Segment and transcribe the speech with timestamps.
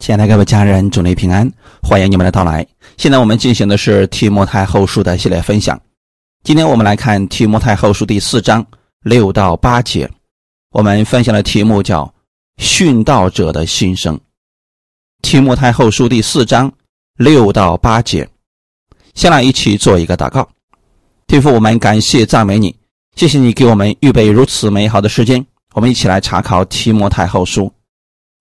[0.00, 1.50] 亲爱的各位家人，祝你平安，
[1.82, 2.66] 欢迎你们的到来。
[2.98, 5.80] 现在我们进行的是提摩太后书的系列分享。
[6.42, 8.64] 今天我们来看提摩太后书第四章
[9.02, 10.10] 六到八节，
[10.72, 12.12] 我们分享的题目叫
[12.60, 14.20] “殉道者的心声”。
[15.22, 16.70] 提摩太后书第四章
[17.16, 18.28] 六到八节，
[19.14, 20.46] 先来一起做一个祷告。
[21.26, 22.76] 天父，我们感谢赞美你，
[23.16, 27.72] 谢谢你给我们预备如此美好的时间，我们一起来查考提摩太后书。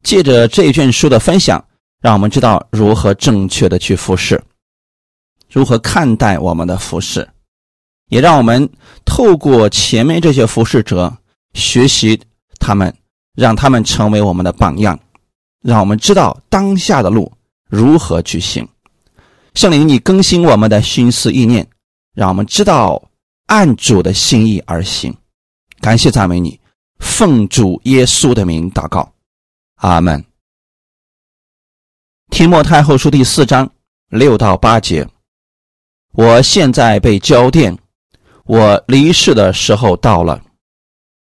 [0.03, 1.63] 借着这一卷书的分享，
[2.01, 4.41] 让我们知道如何正确的去服侍，
[5.49, 7.27] 如何看待我们的服侍，
[8.09, 8.69] 也让我们
[9.05, 11.15] 透过前面这些服侍者
[11.53, 12.19] 学习
[12.59, 12.93] 他们，
[13.35, 14.99] 让他们成为我们的榜样，
[15.61, 17.31] 让我们知道当下的路
[17.69, 18.67] 如何去行。
[19.55, 21.65] 圣灵，你更新我们的心思意念，
[22.13, 23.01] 让我们知道
[23.45, 25.15] 按主的心意而行。
[25.79, 26.59] 感谢赞美你，
[26.99, 29.12] 奉主耶稣的名祷告。
[29.83, 30.23] 阿门。
[32.29, 33.69] 提莫太后书第四章
[34.07, 35.05] 六到八节。
[36.13, 37.77] 我现在被交电，
[38.45, 40.41] 我离世的时候到了。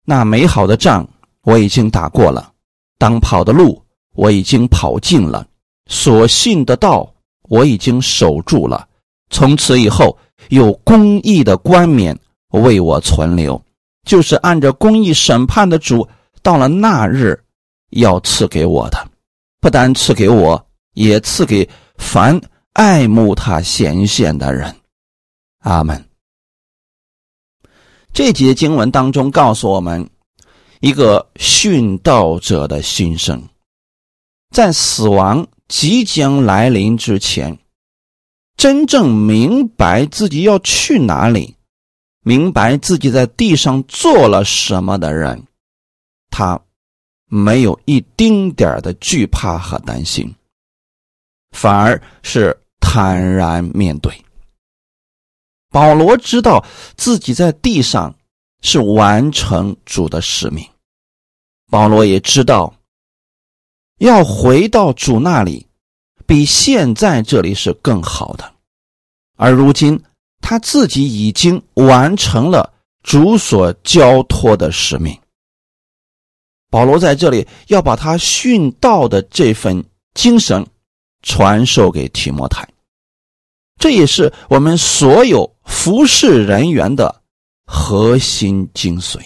[0.06, 1.08] 那美好的仗
[1.44, 2.52] 我已经打过了，
[2.98, 3.82] 当跑的路
[4.14, 5.48] 我已经跑尽了，
[5.90, 7.10] 所信的道
[7.44, 8.86] 我已经守住了。
[9.30, 10.18] 从此以后，
[10.50, 12.18] 有公义的冠冕
[12.50, 13.64] 为我存留，
[14.04, 16.06] 就是按着公义审判的主，
[16.44, 17.42] 到了那日。
[17.90, 19.10] 要赐给我的，
[19.60, 22.40] 不单赐给我，也赐给凡
[22.74, 24.76] 爱慕他显现的人。
[25.60, 26.06] 阿门。
[28.14, 30.10] 这节经文当中告诉我们，
[30.80, 33.42] 一个殉道者的心声，
[34.52, 37.60] 在死亡即将来临之前，
[38.56, 41.56] 真正明白自己要去哪里，
[42.24, 45.46] 明白自己在地上做了什么的人，
[46.30, 46.62] 他。
[47.30, 50.36] 没有一丁点的惧怕和担心，
[51.52, 54.12] 反而是坦然面对。
[55.70, 56.66] 保罗知道
[56.98, 58.14] 自己在地上
[58.62, 60.68] 是完成主的使命，
[61.70, 62.74] 保罗也知道
[64.00, 65.68] 要回到主那里，
[66.26, 68.52] 比现在这里是更好的。
[69.38, 70.02] 而如今
[70.42, 72.74] 他自己已经完成了
[73.04, 75.16] 主所交托的使命。
[76.70, 80.66] 保罗在这里要把他殉道的这份精神
[81.24, 82.68] 传授给提摩太，
[83.78, 87.24] 这也是我们所有服侍人员的
[87.66, 89.20] 核心精髓。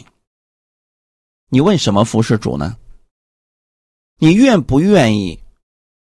[1.50, 2.78] 你为什么服侍主呢？
[4.20, 5.38] 你愿不愿意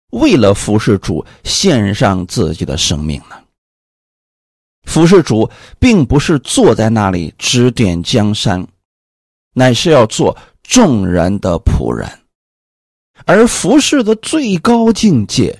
[0.09, 3.43] 为了服侍主献上自己的生命呢？
[4.85, 8.67] 服侍主并不是坐在那里指点江山，
[9.53, 10.35] 乃是要做。
[10.67, 12.07] 众人的仆人，
[13.25, 15.57] 而服侍的最高境界，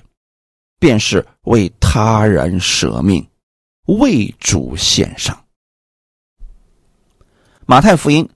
[0.78, 3.26] 便是为他人舍命，
[3.86, 5.44] 为主献上。
[7.64, 8.28] 马太福音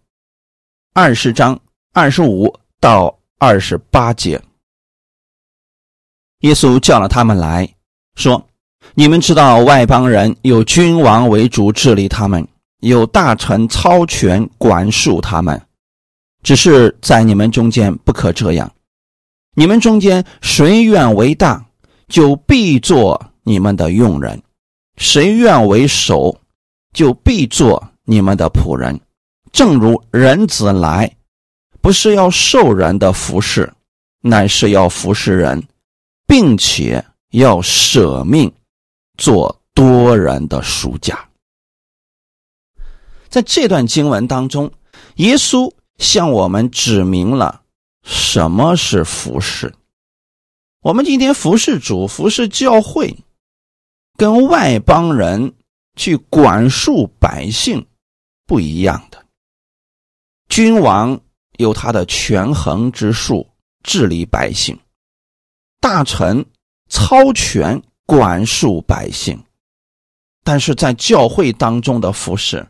[0.95, 1.61] 二十章
[1.93, 4.43] 二十五到二十八节，
[6.41, 7.69] 耶稣叫了他们来
[8.15, 8.49] 说
[8.97, 12.49] ：“你们知道，外邦人有君王为主治理他们，
[12.81, 15.61] 有大臣操权管束他们。”
[16.43, 18.71] 只是在你们中间不可这样，
[19.55, 21.65] 你们中间谁愿为大，
[22.09, 24.37] 就必做你们的用人；
[24.97, 26.37] 谁愿为首，
[26.93, 28.99] 就必做你们的仆人。
[29.53, 31.15] 正如人子来，
[31.81, 33.73] 不是要受人的服侍，
[34.21, 35.63] 乃是要服侍人，
[36.27, 38.53] 并且要舍命
[39.17, 41.29] 做多人的赎价。
[43.29, 44.69] 在这段经文当中，
[45.17, 45.73] 耶稣。
[46.03, 47.63] 向我们指明了
[48.03, 49.73] 什么是服侍。
[50.81, 53.17] 我们今天服侍主、服侍教会，
[54.17, 55.55] 跟外邦人
[55.95, 57.87] 去管束百姓
[58.47, 59.25] 不一样的。
[60.49, 61.21] 君王
[61.59, 63.49] 有他的权衡之术，
[63.85, 64.77] 治理百姓；
[65.81, 66.45] 大臣
[66.89, 69.41] 操权管束百姓。
[70.43, 72.69] 但是在教会当中的服侍，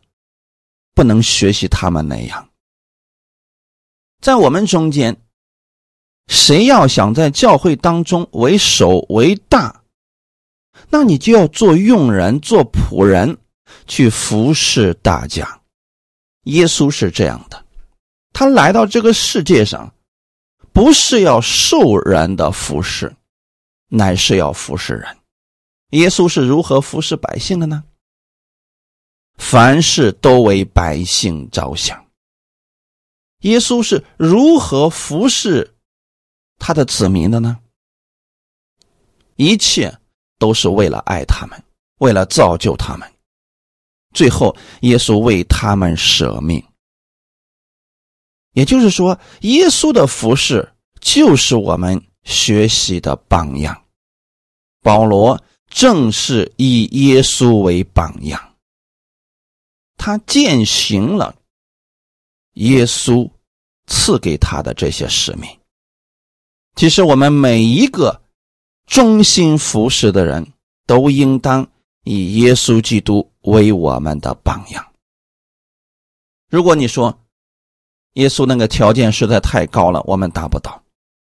[0.95, 2.52] 不能学习他们那样。
[4.23, 5.21] 在我们中间，
[6.29, 9.83] 谁要想在教会当中为首为大，
[10.89, 13.37] 那你就要做用人、做仆人，
[13.89, 15.61] 去服侍大家。
[16.45, 17.65] 耶稣是这样的，
[18.33, 19.93] 他来到这个世界上，
[20.73, 23.13] 不是要受人的服侍，
[23.89, 25.17] 乃是要服侍人。
[25.91, 27.83] 耶稣是如何服侍百姓的呢？
[29.37, 32.02] 凡事都为百姓着想。
[33.43, 35.75] 耶稣是如何服侍
[36.59, 37.59] 他的子民的呢？
[39.37, 39.97] 一切
[40.39, 41.63] 都是为了爱他们，
[41.99, 43.13] 为了造就他们。
[44.15, 46.63] 最后，耶稣为他们舍命。
[48.53, 53.83] 也就是说，耶稣的服饰就是我们学习的榜样。
[54.83, 58.57] 保罗正是以耶稣为榜样，
[59.97, 61.35] 他践行了
[62.55, 63.31] 耶稣
[63.87, 65.49] 赐给他的这些使命。
[66.75, 68.23] 其实，我们每一个
[68.87, 70.53] 忠心服侍的人
[70.87, 71.67] 都应当
[72.05, 74.87] 以耶稣基督为我们的榜样。
[76.49, 77.19] 如果你说，
[78.15, 80.83] 耶稣那个条件实在太高了，我们达不到。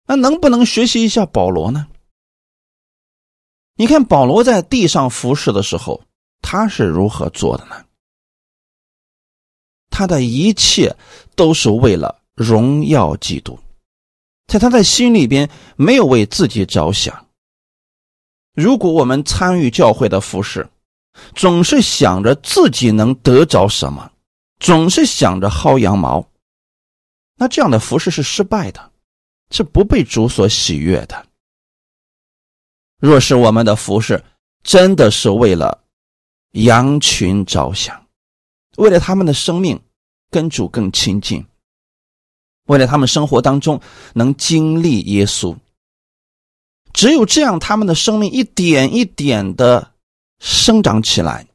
[0.06, 1.86] 那能不能学习一下保罗呢？
[3.76, 6.02] 你看保罗在地上服侍的时候，
[6.40, 7.84] 他是如何做的呢？
[9.98, 10.94] 他的一切
[11.34, 13.58] 都是为了荣耀基督，
[14.46, 17.26] 在他的心里边没有为自己着想。
[18.52, 20.68] 如果我们参与教会的服侍，
[21.34, 24.12] 总是想着自己能得着什么，
[24.60, 26.28] 总是想着薅羊毛。
[27.36, 28.92] 那这样的服饰是失败的，
[29.50, 31.26] 是不被主所喜悦的。
[32.98, 34.22] 若是我们的服饰
[34.62, 35.82] 真的是为了
[36.52, 38.05] 羊群着想，
[38.76, 39.80] 为了他们的生命
[40.30, 41.44] 跟主更亲近，
[42.66, 43.80] 为了他们生活当中
[44.14, 45.56] 能经历耶稣，
[46.92, 49.92] 只有这样，他们的生命一点一点的
[50.38, 51.46] 生长起来。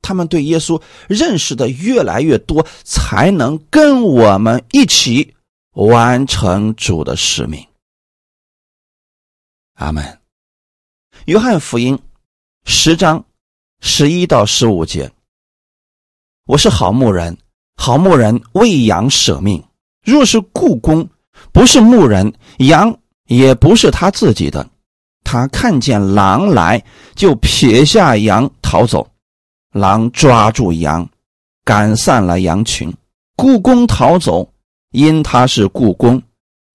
[0.00, 5.34] 他们对耶稣认识的越来越多，才能跟我们一起
[5.72, 7.66] 完成主的使命。
[9.74, 10.18] 阿门。
[11.26, 11.98] 约翰福音
[12.64, 13.22] 十章
[13.80, 15.12] 十一到十五节：
[16.48, 17.36] 我是好牧人，
[17.76, 19.62] 好牧人为羊舍命。
[20.02, 21.06] 若是故宫
[21.52, 24.66] 不是牧人，羊也不是他自己的，
[25.24, 26.82] 他看见狼来，
[27.14, 29.06] 就撇下羊逃走。
[29.74, 31.06] 狼抓住羊，
[31.66, 32.90] 赶散了羊群。
[33.36, 34.50] 故宫逃走，
[34.92, 36.22] 因他是故宫，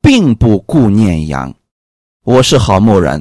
[0.04, 1.52] 并不顾念羊。
[2.24, 3.20] 我是好牧人，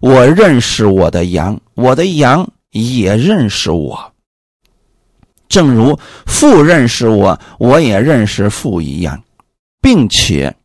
[0.00, 4.10] 我认识我的羊，我的羊也认识我。
[5.50, 5.94] 正如
[6.24, 9.22] 父认识我，我也认识父一样，
[9.82, 10.56] 并且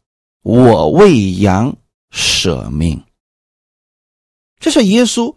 [0.44, 1.76] 我为羊
[2.12, 3.04] 舍命。
[4.60, 5.36] 这是耶稣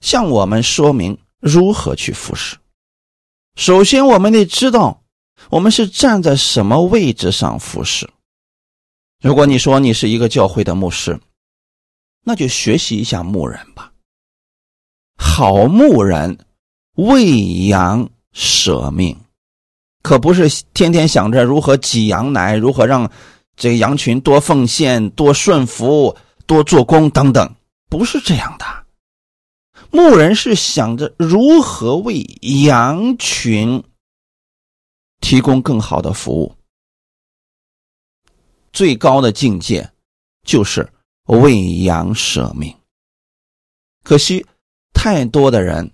[0.00, 1.16] 向我们说明。
[1.42, 2.54] 如何去服侍？
[3.56, 5.02] 首先，我们得知道
[5.48, 8.06] 我们是站在什么位置上服侍。
[9.22, 11.18] 如果你说你是一个教会的牧师，
[12.22, 13.90] 那就学习一下牧人吧。
[15.16, 16.38] 好牧人
[16.96, 19.18] 为羊舍命，
[20.02, 23.10] 可不是天天想着如何挤羊奶，如何让
[23.56, 26.16] 这个羊群多奉献、多顺服、
[26.46, 27.54] 多做工等等，
[27.88, 28.64] 不是这样的。
[29.90, 32.20] 牧人是想着如何为
[32.64, 33.82] 羊群
[35.20, 36.54] 提供更好的服务，
[38.72, 39.90] 最高的境界
[40.44, 40.88] 就是
[41.26, 42.72] 为羊舍命。
[44.04, 44.46] 可惜
[44.94, 45.90] 太多的人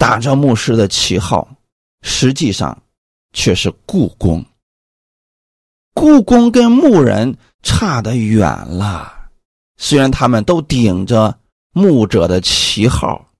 [0.00, 1.46] 打着牧师的旗号，
[2.00, 2.82] 实际上
[3.34, 4.42] 却是雇工。
[5.94, 9.28] 雇工跟牧人差得远了，
[9.76, 11.36] 虽然他们都顶着。
[11.72, 13.30] 牧者的旗号，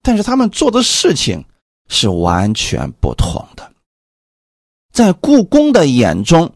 [0.00, 1.44] 但是他们做的事情
[1.86, 3.70] 是完全不同的。
[4.90, 6.50] 在故宫的眼中，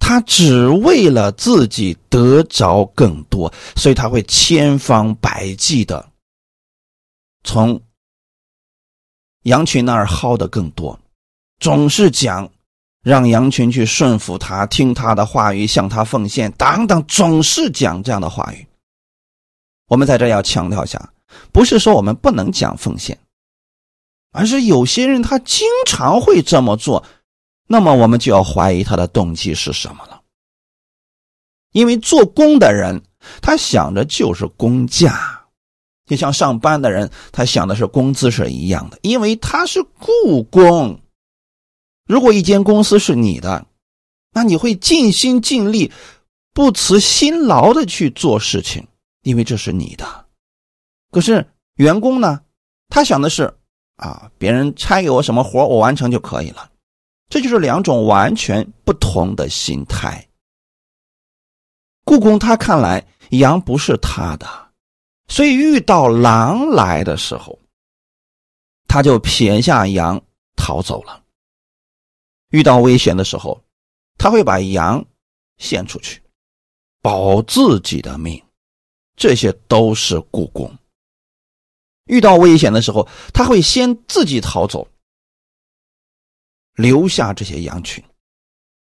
[0.00, 6.10] 他只为了自己得着更多，所以他会千方百计的
[7.44, 7.80] 从
[9.44, 10.98] 羊群那儿薅的更多，
[11.58, 12.50] 总是讲
[13.02, 18.66] 让羊群去顺服他，听他的话语，向他奉献，等等，总是讲这样的话语。
[19.88, 21.12] 我们在这要强调一下，
[21.52, 23.18] 不是说我们不能讲奉献，
[24.32, 27.02] 而是有些人他经常会这么做，
[27.66, 30.20] 那么我们就要怀疑他的动机是什么了。
[31.72, 33.00] 因为做工的人，
[33.40, 35.39] 他想着就是工价，
[36.10, 41.00] 就像上班的人，他想的是工资是一样的，因为他是雇工。
[42.06, 43.64] 如果一间公司是你的，
[44.32, 45.92] 那你会尽心尽力、
[46.52, 48.84] 不辞辛劳的去做事情。
[49.22, 50.26] 因为这是你的，
[51.12, 52.40] 可是员工呢？
[52.88, 53.54] 他想的是
[53.96, 56.68] 啊，别人差给我什么活，我完成就可以了。
[57.28, 60.26] 这就是两种完全不同的心态。
[62.04, 64.69] 故宫他看来羊不是他的，
[65.30, 67.58] 所以遇到狼来的时候，
[68.88, 70.20] 他就撇下羊
[70.56, 71.22] 逃走了。
[72.50, 73.62] 遇到危险的时候，
[74.18, 75.02] 他会把羊
[75.58, 76.20] 献出去，
[77.00, 78.42] 保自己的命。
[79.16, 80.76] 这些都是故宫。
[82.06, 84.88] 遇到危险的时候，他会先自己逃走，
[86.74, 88.02] 留下这些羊群。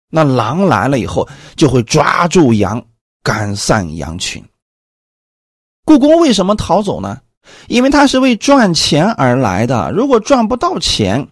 [0.08, 2.84] 那狼来了以后，就会抓住羊，
[3.22, 4.44] 赶散羊群。
[5.84, 7.20] 故宫为什么逃走呢？
[7.68, 9.90] 因为他是为赚钱而来的。
[9.92, 11.28] 如果赚不到钱，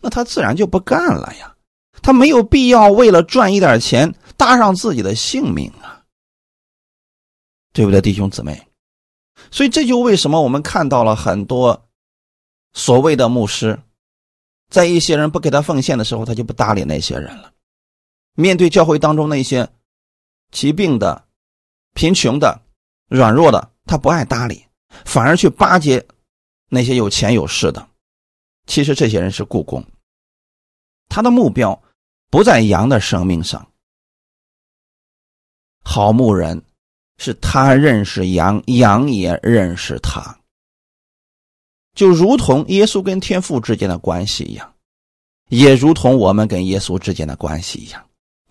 [0.00, 1.54] 那他自然就不干了呀。
[2.02, 6.02] 他没有必要为了赚一点钱搭上自己的性命啊，
[7.72, 8.66] 对不对，弟兄姊妹？
[9.50, 11.88] 所以这就为什么我们看到了很多
[12.72, 13.78] 所谓的牧师，
[14.70, 17.52] 在一些人不给他奉献的时候，他就不搭理那些人了。
[18.34, 19.68] 面对教会当中那些
[20.50, 21.24] 疾病的、
[21.94, 22.60] 贫穷的、
[23.08, 24.64] 软弱的，他不爱搭理，
[25.04, 26.04] 反而去巴结
[26.68, 27.88] 那些有钱有势的。
[28.66, 29.84] 其实这些人是故宫，
[31.08, 31.80] 他的目标
[32.30, 33.66] 不在羊的生命上。
[35.84, 36.60] 好牧人
[37.18, 40.36] 是他认识羊，羊也认识他，
[41.94, 44.74] 就如同耶稣跟天父之间的关系一样，
[45.50, 48.02] 也如同我们跟耶稣之间的关系一样。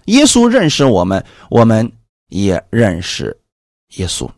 [0.05, 1.91] 耶稣认识我们，我们
[2.27, 3.35] 也认识
[3.95, 4.29] 耶稣。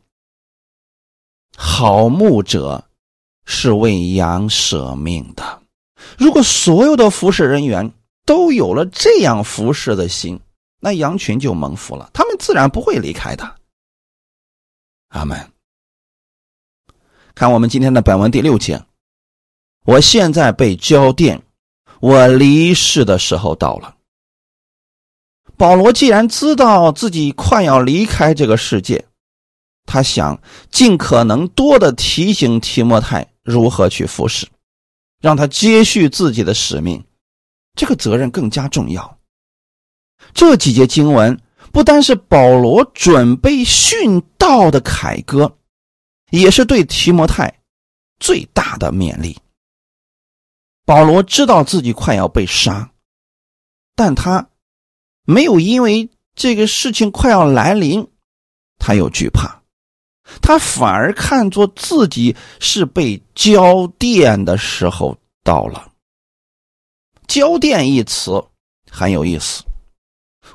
[1.55, 2.83] 好牧者
[3.45, 5.61] 是为羊舍命的。
[6.17, 7.91] 如果所有的服侍人员
[8.25, 10.39] 都有了这样服侍的心，
[10.79, 13.55] 那羊群就蒙福了，他们自然不会离开的。
[15.09, 15.51] 阿门。
[17.33, 18.81] 看我们今天的本文第六节，
[19.85, 21.41] 我现在被交电，
[21.99, 23.95] 我离世的时候到了。
[25.57, 29.05] 保罗既然知道自己快要离开这个世界，
[29.85, 34.47] 他想尽可能多的提醒提摩太如何去服侍，
[35.21, 37.03] 让他接续自己的使命，
[37.75, 39.17] 这个责任更加重要。
[40.33, 41.39] 这几节经文
[41.71, 45.57] 不单是保罗准备殉道的凯歌，
[46.31, 47.61] 也是对提摩太
[48.19, 49.37] 最大的勉励。
[50.85, 52.91] 保罗知道自己快要被杀，
[53.95, 54.49] 但他。
[55.27, 58.07] 没有因为这个事情快要来临，
[58.77, 59.63] 他又惧怕，
[60.41, 65.91] 他反而看作自己是被交电的时候到了。
[67.27, 68.43] 交电一词
[68.89, 69.63] 很有意思，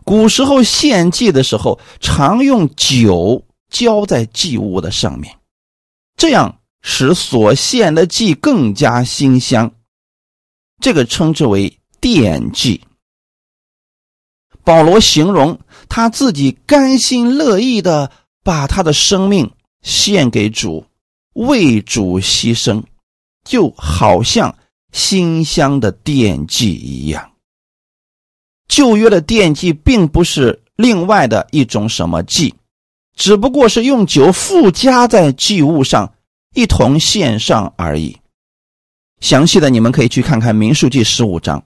[0.04, 5.36] 古时候献祭的时候常用酒浇在祭物的上面，
[6.16, 9.72] 这样使所献的祭更加馨香，
[10.80, 12.80] 这个称之为奠祭。
[14.62, 15.58] 保罗形容
[15.88, 18.12] 他自己甘心乐意的
[18.44, 19.50] 把他的生命
[19.82, 20.84] 献给主，
[21.34, 22.82] 为主牺牲，
[23.44, 24.56] 就好像
[24.92, 27.32] 馨香的奠祭一样。
[28.68, 32.54] 旧约的奠祭并不是另外的一种什么祭，
[33.16, 36.14] 只不过是用酒附加在祭物上
[36.54, 38.18] 一同献上而已。
[39.20, 41.64] 详细的你们可以去看看《民数记》十五章。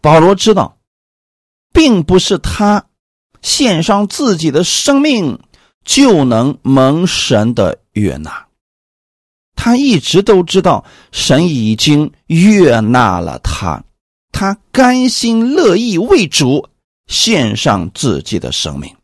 [0.00, 0.72] 保罗知道。
[1.72, 2.86] 并不是他
[3.42, 5.38] 献上自己的生命
[5.86, 8.46] 就能蒙神的悦纳，
[9.54, 13.82] 他一直都知道神已经悦纳了他，
[14.32, 16.68] 他甘心乐意为主
[17.06, 18.94] 献上自己的生命，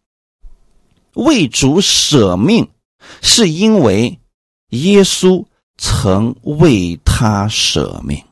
[1.15, 2.69] 为主舍命，
[3.23, 4.19] 是因为
[4.71, 5.43] 耶稣
[5.79, 8.23] 曾为他舍命。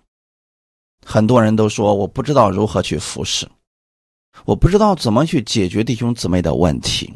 [1.07, 3.49] 很多人都说我不知道如何去服侍。
[4.45, 7.13] 我不知道怎么去解决弟兄姊妹的问题。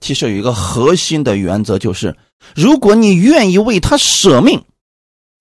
[0.00, 2.16] 其实有一个核心的原则，就是
[2.54, 4.64] 如果你愿意为他舍命，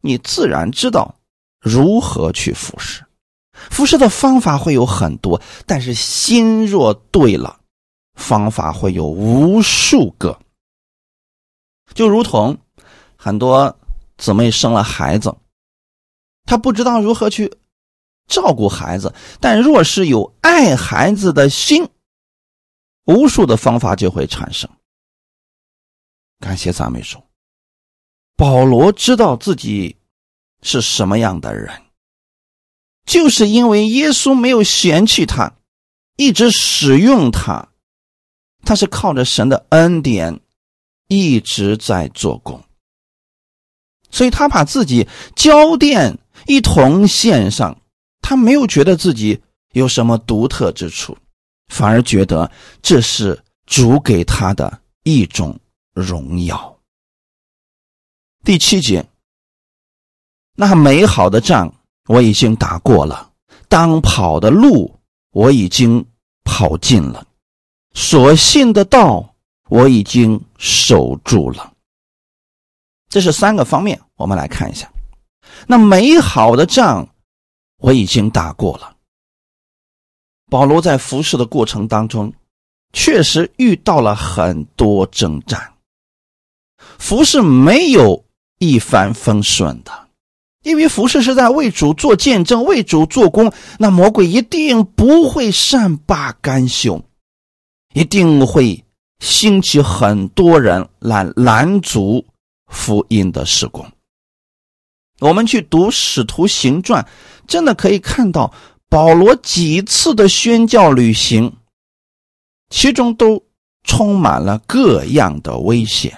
[0.01, 1.15] 你自然知道
[1.59, 3.03] 如何去服侍。
[3.53, 7.59] 服侍的方法会有很多，但是心若对了，
[8.15, 10.39] 方法会有无数个。
[11.93, 12.57] 就如同
[13.15, 13.75] 很多
[14.17, 15.35] 姊妹生了孩子，
[16.45, 17.51] 她不知道如何去。
[18.27, 21.87] 照顾孩子，但若是有爱孩子的心，
[23.07, 24.69] 无数的方法就会产生。
[26.39, 27.21] 感谢赞美主，
[28.35, 29.97] 保罗知道自己
[30.61, 31.81] 是什么样的人，
[33.05, 35.55] 就是因为耶稣没有嫌弃他，
[36.15, 37.69] 一直使用他，
[38.63, 40.39] 他是靠着神的恩典
[41.07, 42.63] 一直在做工，
[44.11, 47.81] 所以他把自己交电一同献上。
[48.19, 51.17] 他没有觉得自己有什么独特之处，
[51.67, 52.49] 反而觉得
[52.81, 55.59] 这是主给他的一种
[55.93, 56.79] 荣耀。
[58.43, 59.05] 第七节，
[60.55, 61.73] 那美好的仗
[62.05, 63.31] 我已经打过了，
[63.67, 64.99] 当跑的路
[65.31, 66.05] 我已经
[66.43, 67.27] 跑尽了，
[67.93, 69.35] 所信的道
[69.69, 71.73] 我已经守住了。
[73.09, 74.91] 这是三个方面，我们来看一下。
[75.65, 77.07] 那美好的仗
[77.77, 78.96] 我已经打过了。
[80.49, 82.33] 保罗在服侍的过程当中，
[82.93, 85.73] 确实遇到了很多征战，
[86.97, 88.23] 服侍没有
[88.59, 89.91] 一帆风顺的，
[90.63, 97.03] 因为服侍是在为主做见证、为主做工，那魔鬼一定不会善罢甘休，
[97.93, 98.85] 一定会
[99.19, 102.25] 兴起很多人来拦阻
[102.67, 103.85] 福音的施工。
[105.19, 107.03] 我们去读《使徒行传》，
[107.47, 108.53] 真的可以看到
[108.89, 111.57] 保罗几次的宣教旅行，
[112.69, 113.43] 其中都
[113.83, 116.17] 充满了各样的危险。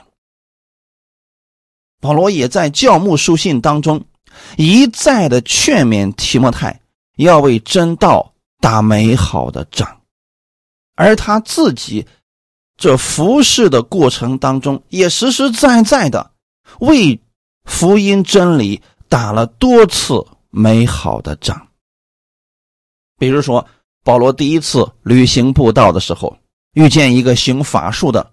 [2.00, 4.06] 保罗也在教牧书信当中
[4.58, 6.80] 一再的劝勉提摩太
[7.18, 10.02] 要为真道打美好的仗，
[10.96, 12.06] 而他自己
[12.78, 16.32] 这服侍的过程当中，也实实在在的
[16.80, 17.20] 为。
[17.66, 21.68] 福音真理打了多次美好的仗，
[23.20, 23.68] 比如说
[24.04, 26.36] 保罗第一次旅行布道的时候，
[26.74, 28.32] 遇见一个行法术的，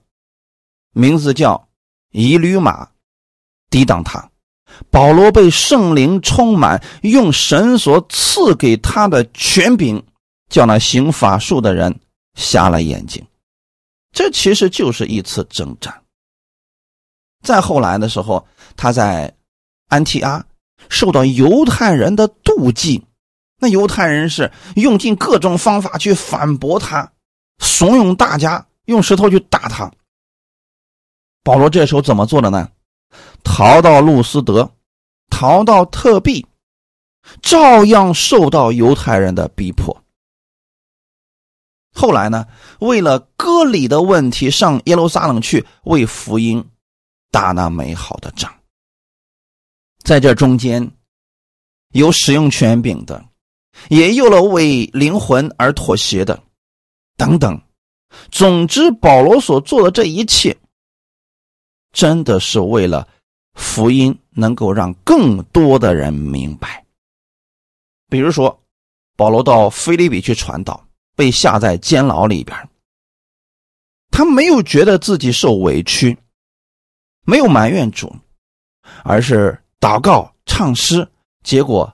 [0.93, 1.69] 名字叫
[2.13, 2.89] 以吕马，
[3.69, 4.31] 抵挡他。
[4.91, 10.03] 保罗被圣灵充满，用神所赐给他的权柄，
[10.49, 12.01] 叫那行法术的人
[12.35, 13.25] 瞎了眼睛。
[14.13, 16.03] 这其实就是一次征战。
[17.43, 19.33] 再后来的时候，他在
[19.89, 20.45] 安提阿
[20.89, 23.06] 受到犹太人的妒忌，
[23.59, 27.13] 那犹太人是用尽各种方法去反驳他，
[27.59, 29.91] 怂恿大家用石头去打他。
[31.43, 32.71] 保罗这时候怎么做的呢？
[33.45, 34.71] 逃到路斯德，
[35.31, 36.47] 逃到特庇，
[37.41, 40.03] 照样受到犹太人的逼迫。
[41.95, 42.47] 后来呢，
[42.81, 46.69] 为了割礼的问题，上耶路撒冷去为福音。
[47.33, 48.51] 打那美好的仗，
[50.03, 50.91] 在这中间，
[51.91, 53.23] 有使用权柄的，
[53.89, 56.43] 也有了为灵魂而妥协的，
[57.17, 57.61] 等等。
[58.31, 60.57] 总之，保罗所做的这一切，
[61.93, 63.07] 真的是为了
[63.55, 66.85] 福音能够让更多的人明白。
[68.09, 68.59] 比如说，
[69.17, 72.57] 保罗到菲利比去传道，被下在监牢里边，
[74.11, 76.17] 他没有觉得自己受委屈。
[77.29, 78.15] 没有埋怨主，
[79.03, 81.07] 而是祷告、唱诗，
[81.43, 81.93] 结果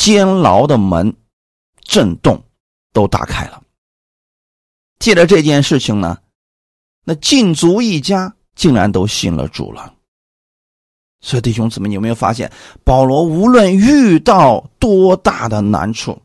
[0.00, 1.14] 监牢的门
[1.82, 2.42] 震动，
[2.94, 3.62] 都打开了。
[4.98, 6.16] 借着这件事情呢，
[7.04, 9.94] 那禁足一家竟然都信了主了。
[11.20, 12.50] 所以弟兄姊妹，你有没有发现，
[12.82, 16.18] 保罗无论遇到多大的难处、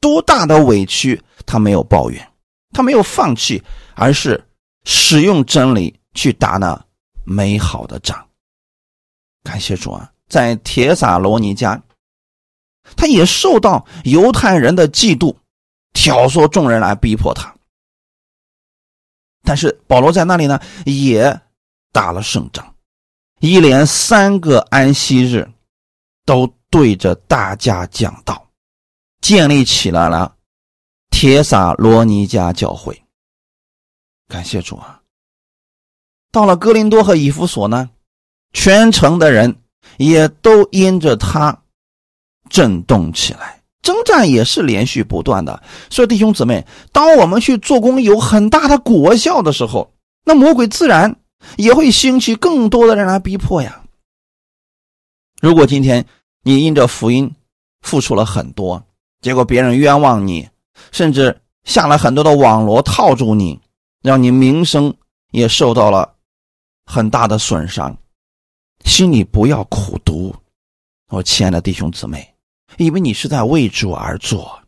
[0.00, 2.32] 多大的委屈，他没有抱怨，
[2.70, 3.62] 他没有放弃，
[3.94, 4.42] 而是
[4.84, 6.82] 使用真理去打那。
[7.28, 8.24] 美好的仗，
[9.42, 10.08] 感谢主啊！
[10.28, 11.76] 在铁撒罗尼迦，
[12.96, 15.36] 他也受到犹太人的嫉妒，
[15.92, 17.54] 挑唆众人来逼迫他。
[19.42, 21.40] 但是保罗在那里呢，也
[21.92, 22.74] 打了胜仗，
[23.40, 25.48] 一连三个安息日，
[26.24, 28.48] 都对着大家讲道，
[29.20, 30.34] 建立起来了
[31.10, 33.00] 铁撒罗尼加教会。
[34.28, 35.00] 感谢主啊！
[36.32, 37.88] 到了哥林多和以弗所呢，
[38.52, 39.62] 全城的人
[39.98, 41.62] 也都因着他
[42.48, 45.62] 震动起来，征战也是连续不断的。
[45.90, 49.92] 所以弟兄姊妹，当我们去做工有很大的果效的时候，
[50.24, 51.14] 那魔鬼自然
[51.56, 53.82] 也会兴起更多的人来逼迫呀。
[55.40, 56.04] 如果今天
[56.42, 57.34] 你因着福音
[57.82, 58.82] 付出了很多，
[59.20, 60.48] 结果别人冤枉你，
[60.92, 63.60] 甚至下了很多的网罗套住你，
[64.02, 64.94] 让你名声
[65.32, 66.14] 也受到了。
[66.88, 67.98] 很大的损伤，
[68.84, 70.32] 心里不要苦读，
[71.08, 72.24] 我亲爱的弟兄姊妹，
[72.76, 74.60] 因为你是在为主而做，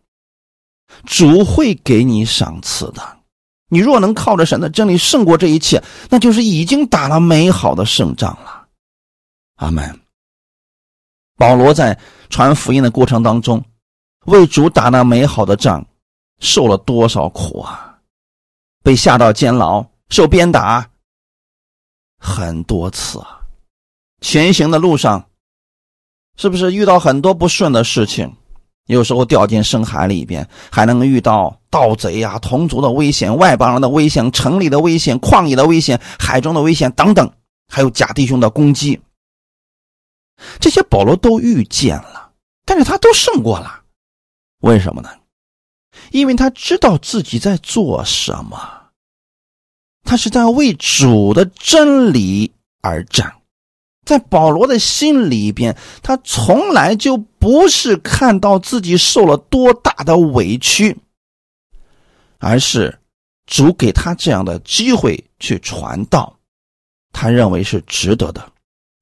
[1.05, 3.19] 主会给你赏赐的。
[3.69, 8.67] 你若能靠着神的真理胜过这一切，那就是已经打了美好的胜仗了。
[9.57, 10.01] 阿门。
[11.37, 11.99] 保罗在
[12.31, 13.65] 传福音的过程当中，
[14.25, 15.87] 为主打那美好的仗，
[16.41, 17.99] 受了多少苦啊！
[18.83, 20.91] 被下到监牢，受鞭打。
[22.19, 23.43] 很多次啊，
[24.21, 25.28] 前行的路上，
[26.39, 28.33] 是不是遇到很多不顺的事情？
[28.87, 37.31] 有时候掉进深海里边，还能遇到盗贼呀、同族的危险、外邦人的危险、城里的危险、旷野的危险、海中的危险等等，
[37.67, 38.99] 还有假弟兄的攻击。
[40.61, 42.31] 这些保罗都遇见了，
[42.65, 43.83] 但是他都胜过了。
[44.61, 45.11] 为什么呢？
[46.13, 48.57] 因为他知道自己在做什么。
[50.05, 53.35] 他是在为主的真理而战。
[54.09, 60.97] 在保罗的心里边，他从来就不是看到自己受了多大的委屈，
[62.39, 62.99] 而是
[63.45, 66.39] 主给他这样的机会去传道，
[67.13, 68.51] 他认为是值得的，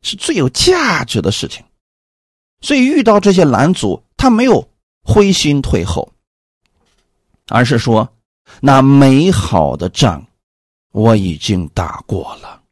[0.02, 1.64] 是最有价值的事情。
[2.60, 4.68] 所以遇到这些拦阻，他没有
[5.04, 6.12] 灰心退后，
[7.46, 8.12] 而是说
[8.60, 10.26] ：“那美好的仗，
[10.90, 12.62] 我已经打过了。”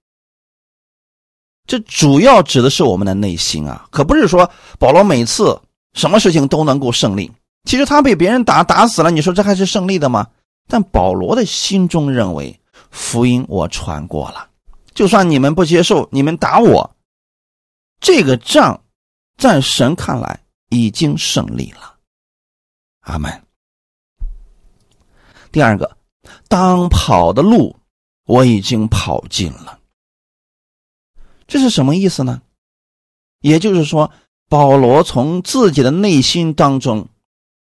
[1.66, 5.58] 这主要指的是我们的内心啊，可不是说保罗每次
[5.94, 7.30] 什么事情都能够胜利。
[7.64, 10.26] 其实他被别人打打死了，你说这还是胜利的吗？
[10.68, 14.46] 但保罗的心中认为，福音我传过了，
[14.92, 16.90] 就算你们不接受，你们打我，
[18.00, 18.78] 这个仗
[19.38, 21.94] 在神看来已经胜利了。
[23.00, 23.42] 阿门。
[25.50, 25.96] 第二个，
[26.48, 27.74] 当跑的路
[28.26, 29.78] 我已经跑尽了。
[31.46, 32.42] 这是什么意思呢？
[33.40, 34.10] 也就是说，
[34.48, 37.08] 保罗从自己的内心当中，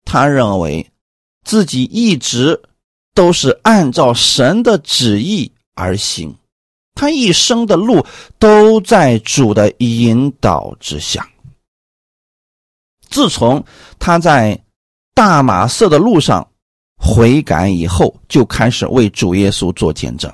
[0.03, 0.91] 他认为
[1.45, 2.61] 自己一直
[3.13, 6.35] 都是按照神的旨意而行，
[6.95, 8.05] 他一生的路
[8.37, 11.29] 都在主的引导之下。
[13.09, 13.63] 自从
[13.97, 14.61] 他在
[15.13, 16.47] 大马色的路上
[16.97, 20.31] 悔改以后，就开始为主耶稣做见证。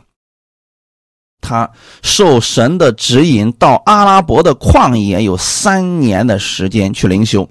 [1.46, 7.48] 他受神的指引，到阿拉伯的旷野有三年的时间去灵修。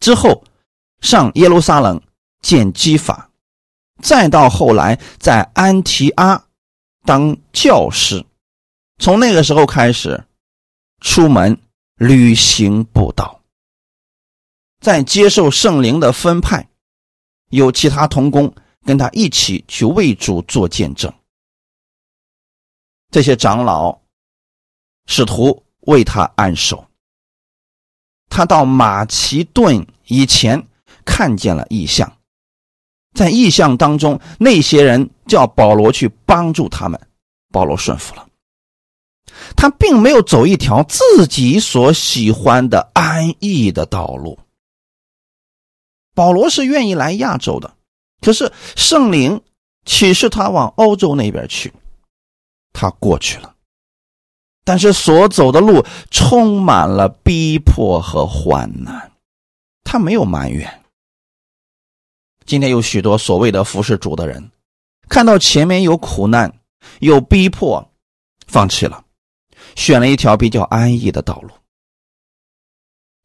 [0.00, 0.44] 之后
[1.00, 2.00] 上耶路撒冷
[2.40, 3.28] 见基法，
[4.00, 6.44] 再到后来在安提阿
[7.04, 8.24] 当教师。
[8.98, 10.24] 从那个时候开始，
[11.00, 11.58] 出门
[11.96, 13.40] 旅行布道，
[14.80, 16.68] 在接受圣灵的分派，
[17.50, 21.12] 有其他同工跟他一起去为主做见证。
[23.12, 23.96] 这些长老
[25.06, 26.84] 试图为他安守。
[28.28, 30.66] 他到马其顿以前
[31.04, 32.16] 看见了异象，
[33.14, 36.98] 在异象当中，那些人叫保罗去帮助他们，
[37.50, 38.26] 保罗顺服了。
[39.54, 44.38] 他并没有走一条自己所喜欢的安逸的道路。
[46.14, 47.74] 保罗是愿意来亚洲的，
[48.22, 49.42] 可是圣灵
[49.84, 51.72] 启示他往欧洲那边去。
[52.72, 53.54] 他过去了，
[54.64, 59.12] 但是所走的路充满了逼迫和患难，
[59.84, 60.82] 他没有埋怨。
[62.44, 64.50] 今天有许多所谓的服侍主的人，
[65.08, 66.52] 看到前面有苦难、
[67.00, 67.88] 有逼迫，
[68.46, 69.04] 放弃了，
[69.76, 71.50] 选了一条比较安逸的道路，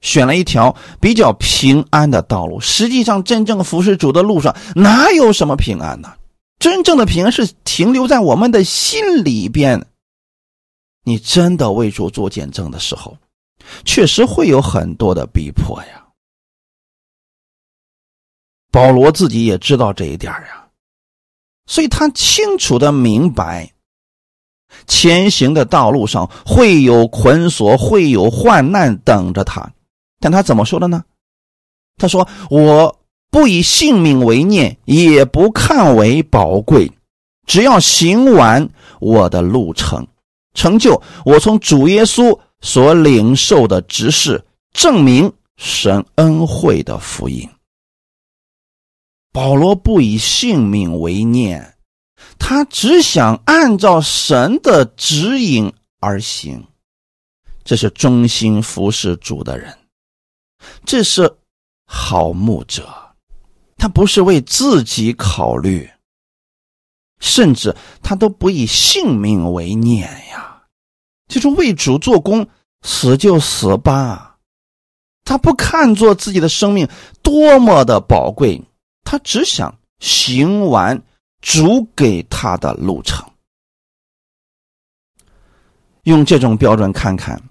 [0.02, 2.60] 选了一条比较平安的道路。
[2.60, 6.14] 实际上，真正服侍主的路上哪有什么平安呢？
[6.60, 9.88] 真正的平安是停留在我们的心里边。
[11.04, 13.18] 你真的为主做见证的时候，
[13.86, 16.06] 确实会有很多的逼迫呀。
[18.72, 20.68] 保罗自己也知道这一点呀，
[21.66, 23.72] 所以他清楚的明白，
[24.88, 29.72] 前行的道路上会有捆锁，会有患难等着他。
[30.20, 31.06] 但他怎么说的呢？
[31.98, 32.94] 他说：“我。”
[33.30, 36.92] 不以性命为念，也不看为宝贵，
[37.46, 40.08] 只要行完我的路程，
[40.54, 47.48] 成就我从主耶稣所领受的指示，证明神恩惠的福音。
[49.32, 51.76] 保罗不以性命为念，
[52.40, 56.66] 他只想按照神的指引而行，
[57.64, 59.78] 这是忠心服侍主的人，
[60.86, 61.32] 这是
[61.86, 62.88] 好牧者。
[63.78, 65.90] 他不是为自己考虑，
[67.20, 70.64] 甚至他都不以性命为念呀，
[71.28, 72.48] 就是为主做工，
[72.82, 74.38] 死就死吧。
[75.24, 76.88] 他不看作自己的生命
[77.22, 78.62] 多么的宝贵，
[79.04, 81.04] 他只想行完
[81.42, 83.30] 主给他的路程。
[86.04, 87.42] 用这种标准看看，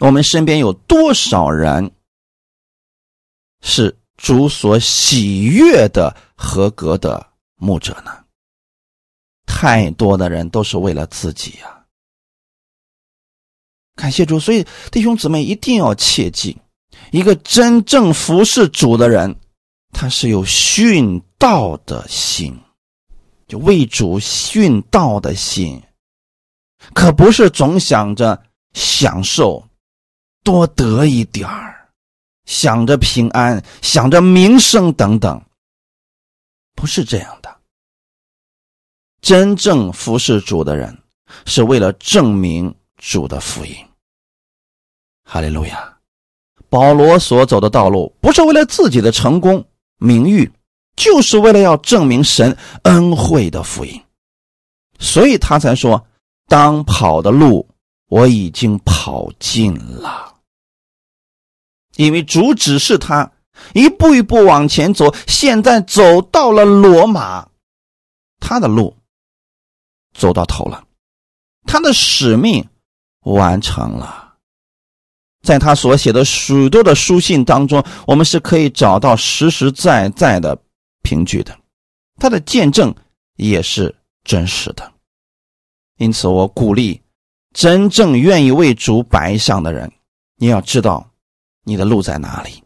[0.00, 1.92] 我们身边有多少人
[3.62, 3.96] 是？
[4.20, 8.12] 主所喜悦的合格的牧者呢？
[9.46, 11.84] 太多的人都是为了自己呀。
[13.96, 16.56] 感谢主，所以弟兄姊妹一定要切记：
[17.10, 19.34] 一个真正服侍主的人，
[19.90, 22.56] 他是有殉道的心，
[23.48, 25.82] 就为主殉道的心，
[26.92, 28.42] 可不是总想着
[28.74, 29.66] 享受，
[30.44, 31.79] 多得一点儿。
[32.50, 35.40] 想着平安，想着名声等等，
[36.74, 37.58] 不是这样的。
[39.22, 40.98] 真正服侍主的人，
[41.46, 43.72] 是为了证明主的福音。
[45.24, 45.96] 哈利路亚！
[46.68, 49.64] 保罗所走的道路，不是为了自己的成功
[49.98, 50.50] 名誉，
[50.96, 54.02] 就是为了要证明神恩惠的福音，
[54.98, 56.04] 所以他才说
[56.50, 57.68] ：“当跑的路，
[58.08, 60.34] 我已经跑尽了。”
[62.04, 63.30] 因为主指示他
[63.74, 67.48] 一步一步往前走，现在走到了罗马，
[68.38, 68.96] 他的路。
[70.12, 70.84] 走到头了，
[71.66, 72.66] 他的使命
[73.20, 74.34] 完成了。
[75.42, 80.58] 在他所写的许多的书信当中，我们是可以找到实实在在的
[81.02, 81.56] 凭据的，
[82.16, 82.94] 他的见证
[83.36, 84.92] 也是真实的。
[85.98, 87.00] 因此，我鼓励
[87.54, 89.90] 真正愿意为主摆上的人，
[90.36, 91.09] 你要知道
[91.70, 92.64] 你的路在哪里，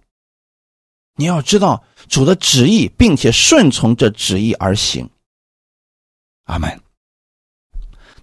[1.17, 5.07] 你要知道主的旨意，并且顺从这旨意而行。
[6.45, 6.81] 阿门。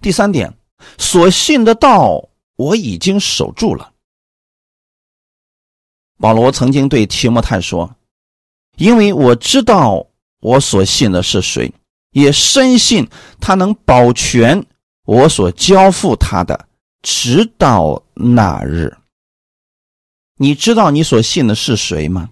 [0.00, 0.52] 第三点，
[0.98, 3.92] 所信的道我已经守住了。
[6.18, 7.94] 保罗曾经对提摩太说
[8.76, 10.04] ：“因为我知道
[10.40, 11.72] 我所信的是谁，
[12.10, 13.08] 也深信
[13.40, 14.66] 他能保全
[15.04, 16.68] 我所交付他的，
[17.02, 18.92] 直到那日。”
[20.42, 22.28] 你知道你所信的是谁吗？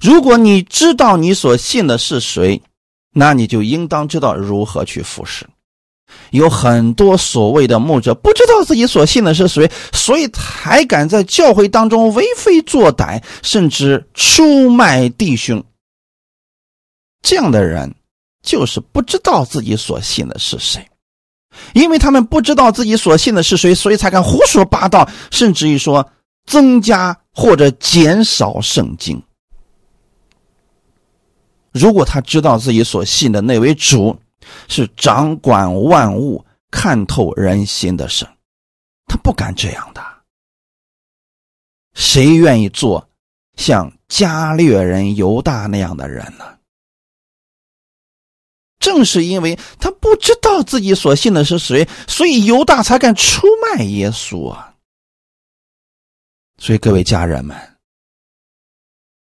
[0.00, 2.60] 如果你知道你所信的是谁，
[3.12, 5.46] 那你就应当知道如何去服侍。
[6.32, 15.62] 有很多所谓的牧者不知道自己所信的是谁，所以才敢在教会当中为非作歹，甚至出卖弟兄。
[17.22, 17.94] 这样的人
[18.42, 20.84] 就是不知道自己所信的是谁，
[21.72, 26.04] 因为他们不知道自己所信的是谁，所以才敢胡说八道，甚至于说
[26.50, 29.22] 增加或者减少圣经。
[31.70, 34.18] 如果他知道自己所信的那位主，
[34.66, 38.26] 是掌管万物、看透人心的神，
[39.06, 40.02] 他不敢这样的。
[41.94, 43.08] 谁愿意做
[43.54, 46.44] 像加略人犹大那样的人呢？
[48.80, 54.69] 正是因为他不知道自己所信的是谁，所以犹大才敢出卖耶稣啊！
[56.60, 57.56] 所以各位家人们，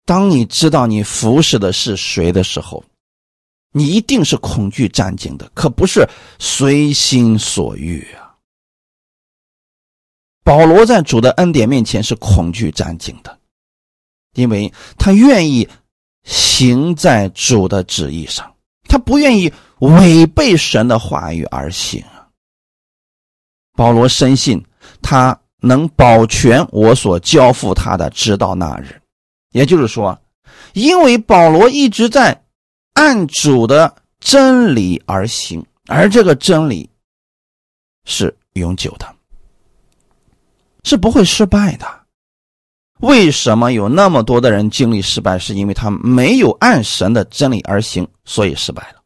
[0.06, 2.84] 当你知道你服侍的是谁的时候，
[3.72, 6.06] 你一定是恐惧战兢的，可不是
[6.38, 8.36] 随心所欲啊！
[10.44, 13.40] 保罗在主的恩典面前是恐惧战兢的，
[14.34, 15.68] 因为他愿意
[16.26, 22.04] 行在主的旨意上，他不愿意违背神的话语而行。
[23.76, 24.62] 保罗深信
[25.02, 29.02] 他能保全我所交付他的，直到那日。
[29.52, 30.20] 也就是说，
[30.74, 32.44] 因为保罗一直在。
[32.96, 36.90] 按主的真理而行，而这个真理
[38.04, 39.16] 是永久的，
[40.84, 41.88] 是不会失败的。
[43.00, 45.40] 为什么有那么多的人经历失败？
[45.40, 49.02] 是因为他没有按神的真理而行，所以失败了。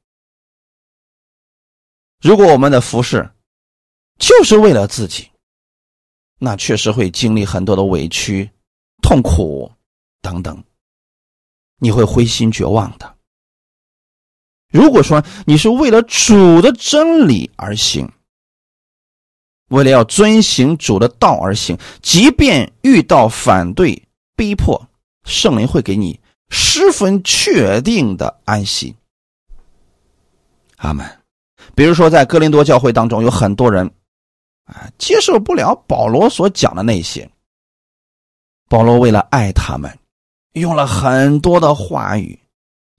[2.20, 3.30] 如果我们的服饰
[4.18, 5.30] 就是为了自己，
[6.40, 8.50] 那确实会经历很多的委屈、
[9.02, 9.72] 痛苦
[10.22, 10.64] 等等，
[11.78, 13.16] 你会灰心绝望的。
[14.72, 18.12] 如果说你是为了主的真理而行，
[19.70, 24.02] 为了要遵行主的道而行，即便遇到反对、
[24.36, 24.90] 逼迫，
[25.26, 26.20] 圣灵会给你
[26.50, 28.96] 十分确定的安息。
[30.78, 31.06] 阿门。
[31.76, 33.90] 比如说，在哥林多教会当中，有很多人
[34.66, 37.30] 啊接受不了保罗所讲的那些。
[38.70, 40.00] 保罗为了爱他们，
[40.54, 42.40] 用了很多的话语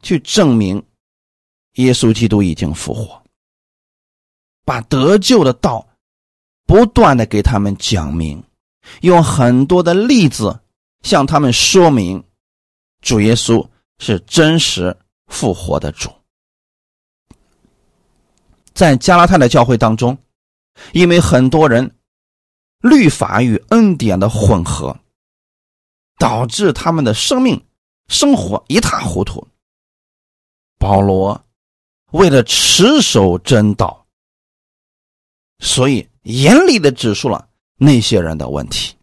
[0.03, 0.85] 去证明。
[1.75, 3.21] 耶稣基督已经复活，
[4.65, 5.85] 把得救的道
[6.67, 8.41] 不断的给他们讲明，
[9.01, 10.57] 用很多的例子
[11.03, 12.23] 向他们说明，
[13.01, 13.67] 主耶稣
[13.99, 14.97] 是真实
[15.27, 16.09] 复活的主。
[18.73, 20.17] 在加拉太的教会当中，
[20.93, 21.97] 因为很多人
[22.81, 24.99] 律法与恩典的混合，
[26.19, 27.65] 导致他们的生命
[28.09, 29.47] 生活一塌糊涂。
[30.79, 31.41] 保罗。
[32.11, 34.07] 为了持守真道，
[35.59, 38.95] 所以严厉的指出了那些人的问题。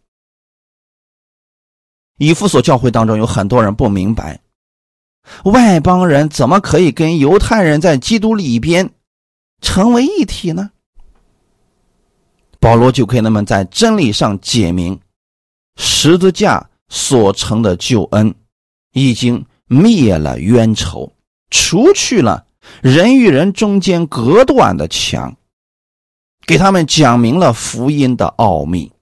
[2.16, 4.40] 以弗所教会当中有很多人不明白，
[5.44, 8.94] 外邦人怎么可以跟犹太人在基督里边
[9.60, 10.71] 成为一体呢？
[12.62, 15.00] 保罗就给他们在真理上解明，
[15.74, 18.32] 十字架所成的救恩
[18.92, 21.12] 已经灭了冤仇，
[21.50, 22.46] 除去了。
[22.80, 25.36] 人与人中间隔断的墙，
[26.46, 28.92] 给他们讲明了福音的奥秘，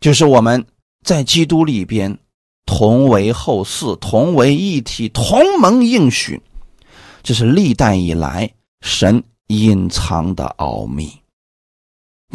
[0.00, 0.64] 就是我们
[1.04, 2.18] 在基督里边
[2.64, 6.40] 同为后嗣，同为一体，同盟应许，
[7.22, 8.50] 这是历代以来
[8.80, 11.25] 神隐藏的奥秘。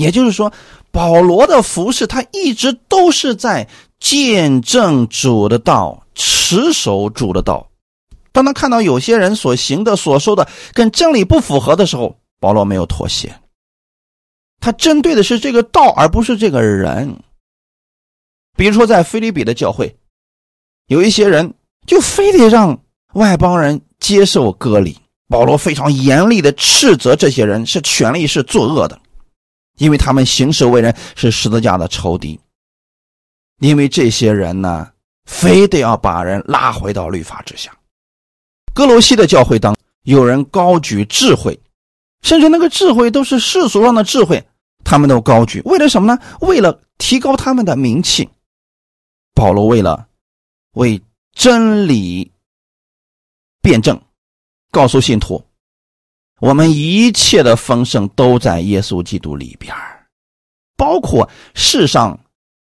[0.01, 0.51] 也就是说，
[0.91, 3.67] 保罗的服饰他一直都是在
[3.99, 7.67] 见证主的道，持守主的道。
[8.31, 13.33] 当他看到有些人所行的、所说的跟真理不符合的时候，保罗没有妥协。
[14.59, 17.19] 他针对的是这个道，而不是这个人。
[18.57, 19.95] 比如说，在菲利比的教会，
[20.87, 21.53] 有一些人
[21.85, 22.79] 就非得让
[23.13, 28.99] 外邦人接受割礼，保罗非常严厉的斥责这些人是权力是作恶的。
[29.77, 32.39] 因为他们行事为人是十字架的仇敌，
[33.59, 34.91] 因为这些人呢，
[35.25, 37.75] 非得要把人拉回到律法之下。
[38.73, 41.59] 哥罗西的教会当有人高举智慧，
[42.21, 44.45] 甚至那个智慧都是世俗上的智慧，
[44.83, 46.21] 他们都高举，为了什么呢？
[46.41, 48.29] 为了提高他们的名气。
[49.33, 50.07] 保罗为了
[50.73, 51.01] 为
[51.33, 52.31] 真理
[53.61, 53.99] 辩证，
[54.71, 55.43] 告诉信徒。
[56.41, 59.73] 我们一切的丰盛都在耶稣基督里边
[60.75, 62.19] 包括世上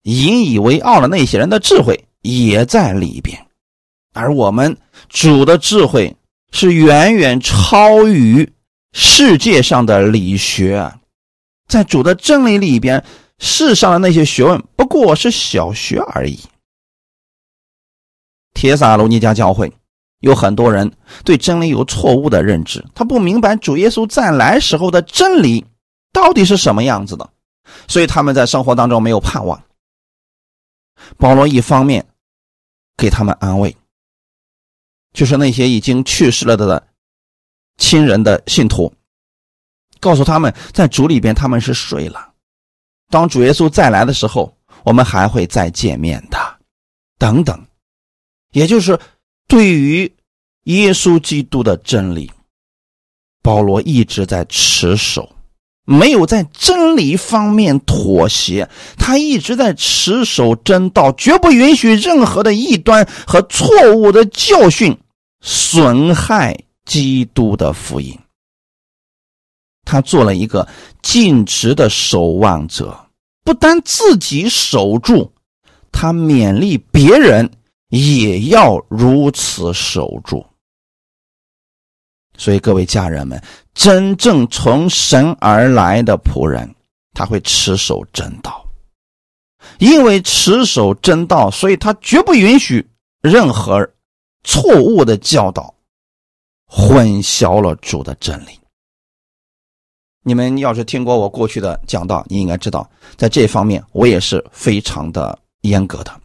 [0.04, 3.46] 引以为傲的那些人的智慧也在里边，
[4.14, 4.74] 而我们
[5.10, 6.16] 主的智慧
[6.52, 8.50] 是远远超于
[8.92, 10.90] 世界上的理学，
[11.68, 13.04] 在主的真理里边，
[13.38, 16.40] 世上的那些学问不过是小学而已。
[18.54, 19.70] 铁撒罗尼迦教会。
[20.20, 20.90] 有很多人
[21.24, 25.64] 对真理有错误的认知，他不明白主耶稣再来时候的真理
[26.12, 27.28] 到底是什么样子的，
[27.86, 29.62] 所以他们在生活当中没有盼望。
[31.18, 32.04] 保罗一方面
[32.96, 33.76] 给他们安慰，
[35.12, 36.82] 就是那些已经去世了的
[37.76, 38.90] 亲人的信徒，
[40.00, 42.32] 告诉他们在主里边他们是睡了，
[43.10, 46.38] 当主耶稣再来的时候，我们还会再见面的，
[47.18, 47.66] 等等，
[48.52, 48.98] 也就是。
[49.48, 50.12] 对于
[50.64, 52.30] 耶稣基督的真理，
[53.42, 55.30] 保罗一直在持守，
[55.84, 58.68] 没有在真理方面妥协。
[58.98, 64.98] 他一直在持守真道，绝不允许任何的异端和错误的教训
[65.40, 68.18] 损害基督的福音。
[69.84, 70.66] 他做了一个
[71.02, 73.06] 尽职的守望者，
[73.44, 75.30] 不单自己守住，
[75.92, 77.48] 他勉励别人。
[77.96, 80.44] 也要如此守住。
[82.38, 86.74] 所以，各位家人们，真正从神而来的仆人，
[87.14, 88.62] 他会持守真道。
[89.78, 92.86] 因为持守真道，所以他绝不允许
[93.22, 93.88] 任何
[94.44, 95.74] 错误的教导
[96.66, 98.58] 混淆了主的真理。
[100.22, 106.20] 你们要是听过我过去的讲道，你应该知道，在这方面我也是非常的严格的。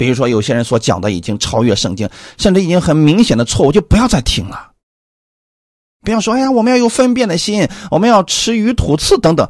[0.00, 2.08] 比如说，有些人所讲的已经超越圣经，
[2.38, 4.72] 甚至已经很明显的错误，就不要再听了。
[6.00, 9.46] 不要说：“哎呀，我们要有分辨的心，我们要吃鱼吐刺等等。”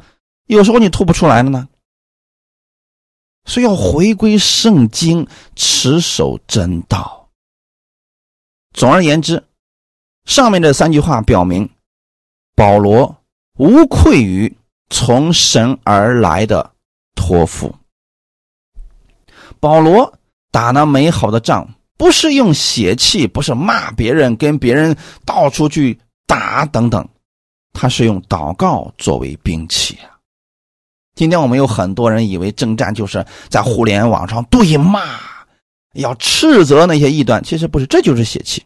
[0.47, 1.69] 有时候你吐不出来了呢。
[3.45, 7.29] 所以要回归圣经，持守真道。
[8.73, 9.41] 总而言之，
[10.25, 11.69] 上面这三句话表明，
[12.57, 13.15] 保罗
[13.57, 14.53] 无愧于
[14.89, 16.73] 从神而来的
[17.15, 17.73] 托付。
[19.61, 20.13] 保罗。
[20.51, 27.07] 打那美好的仗，不是用血气，不是骂别人，跟别人到处去打等等，
[27.71, 30.19] 他是用祷告作为兵器啊。
[31.15, 35.01] 今天我们有很多人以为征战就是在互联网上对骂，
[35.93, 38.63] 要斥责那些异端，其实不是，这就是血气。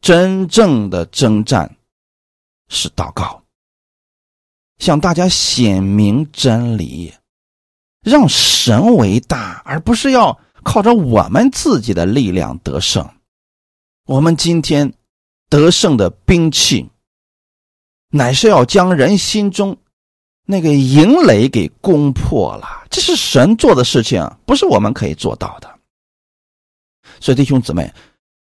[0.00, 1.70] 真正的征战
[2.68, 3.42] 是祷告，
[4.78, 7.12] 向大家显明真理。
[8.02, 13.08] 让神为大，而不是要靠着我们自己的力量得胜。
[14.06, 14.92] 我们今天
[15.48, 16.90] 得胜的兵器，
[18.10, 19.76] 乃是要将人心中
[20.46, 22.86] 那个营垒给攻破了。
[22.90, 25.78] 这是神做的事情，不是我们可以做到的。
[27.20, 27.92] 所以弟兄姊妹，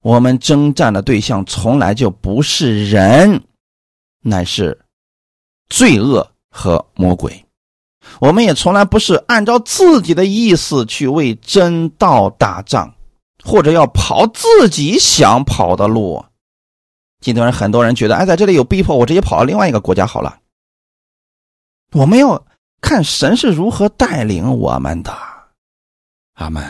[0.01, 3.43] 我们征战的对象从来就不是人，
[4.21, 4.79] 乃是
[5.69, 7.46] 罪恶和魔鬼。
[8.19, 12.93] 我们也从来不是按照自己的意思去为真道打仗，
[13.43, 16.23] 或者要跑自己想跑的路。
[17.19, 20.39] 今天很多人觉得，哎，在这里有逼迫，我直接跑到另外一个国家好了。
[21.93, 22.45] 我们要
[22.81, 25.11] 看神是如何带领我们的。
[26.33, 26.63] 阿门。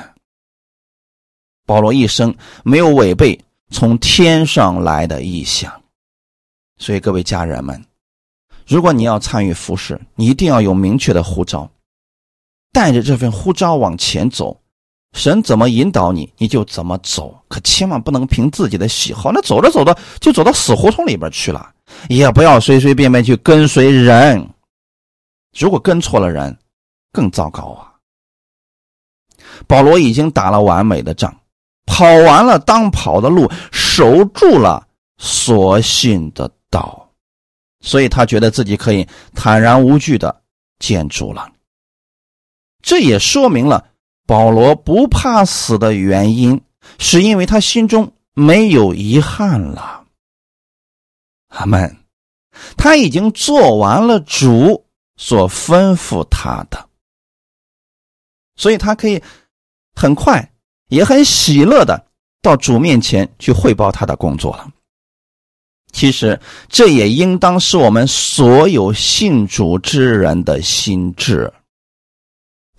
[1.65, 2.33] 保罗一生
[2.63, 3.37] 没有违背
[3.71, 5.69] 从天上来的意向。
[6.77, 7.83] 所以，各位家人们，
[8.67, 11.69] 如果你要参与服饰，你一定要有明确的呼召，
[12.73, 14.59] 带着这份呼召往前走。
[15.13, 19.31] 神怎么引导你，你就怎么走，可千万不能凭自己的喜好。
[19.31, 21.71] 那走着走着就走到死胡同里边去了，
[22.09, 24.47] 也不要随随便便去跟随人。
[25.57, 26.55] 如果跟错了人，
[27.13, 27.95] 更糟糕啊！
[29.65, 31.35] 保罗已经打了完美的仗，
[31.85, 34.85] 跑完了当跑的路，守住了
[35.17, 37.06] 所信的道，
[37.87, 40.41] 所以他觉得自己可以坦然无惧的
[40.77, 41.49] 建筑了。
[42.83, 43.89] 这也说明了。
[44.27, 46.61] 保罗不怕死的原因，
[46.99, 50.05] 是因为他心中没有遗憾了。
[51.47, 51.97] 阿门。
[52.75, 54.85] 他已经做完了主
[55.15, 56.89] 所吩咐他的，
[58.57, 59.23] 所以他可以
[59.95, 60.51] 很快
[60.89, 62.07] 也很喜乐的
[62.41, 64.69] 到主面前去汇报他的工作了。
[65.97, 66.39] 其实
[66.69, 71.51] 这也应当是我们所有信主之人的心智。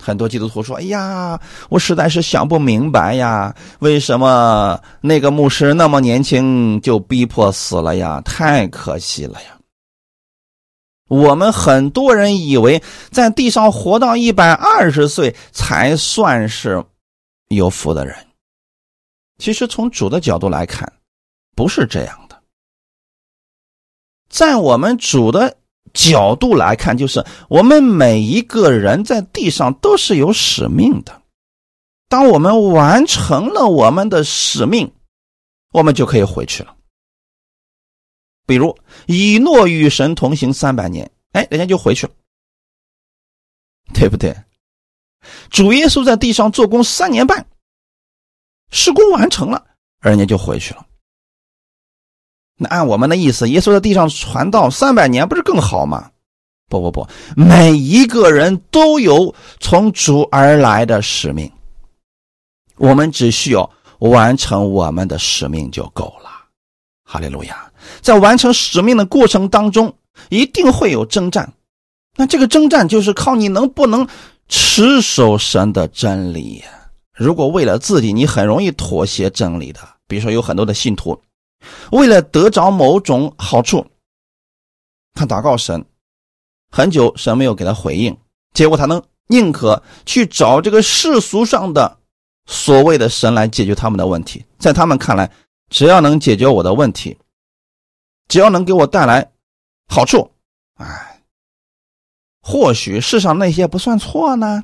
[0.01, 8.21] 很多基督徒说：“哎呀，我实在是想不明白呀，为什么那个牧师那么年轻就逼迫死了呀？
[8.21, 9.57] 太可惜了呀！”
[11.09, 16.81] 我们很多人以为在地上活到一百二十岁才算是
[17.49, 18.15] 有福的人，
[19.39, 20.89] 其实从主的角度来看，
[21.53, 22.17] 不是这样。
[24.29, 25.57] 在我们主的。
[25.91, 31.19] 角度来看，就是我们每一个人在地上都是有使命的。
[32.07, 34.93] 当我们完成了我们的使命，
[35.73, 36.75] 我们就可以回去了。
[38.45, 38.77] 比如
[39.07, 42.13] 以诺与神同行三百年，哎，人家就回去了，
[43.91, 44.35] 对不对？
[45.49, 47.43] 主耶稣在地上做工三年半，
[48.71, 49.65] 施工完成了，
[50.01, 50.85] 人家就回去了。
[52.61, 56.11] 那按我们的意思，耶稣在地上传道三百年，不是更好吗？
[56.67, 61.49] 不不不，每一个人都有从主而来的使命，
[62.75, 63.67] 我们只需要
[63.99, 66.29] 完成我们的使命就够了。
[67.05, 67.71] 哈利路亚！
[68.01, 69.91] 在完成使命的过程当中，
[70.29, 71.51] 一定会有征战。
[72.17, 74.05] 那这个征战就是靠你能不能
[74.49, 76.61] 持守神的真理。
[77.15, 79.79] 如果为了自己，你很容易妥协真理的。
[80.07, 81.19] 比如说，有很多的信徒。
[81.91, 83.85] 为了得着某种好处，
[85.13, 85.85] 他祷告神，
[86.71, 88.17] 很久神没有给他回应，
[88.53, 91.99] 结果他能宁可去找这个世俗上的
[92.45, 94.45] 所谓的神来解决他们的问题。
[94.57, 95.31] 在他们看来，
[95.69, 97.17] 只要能解决我的问题，
[98.27, 99.31] 只要能给我带来
[99.87, 100.31] 好处，
[100.75, 101.23] 哎，
[102.41, 104.63] 或许世上那些不算错呢。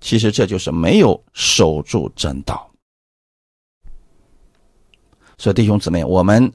[0.00, 2.70] 其实这就是没有守住真道。
[5.38, 6.52] 所以，弟兄姊妹，我们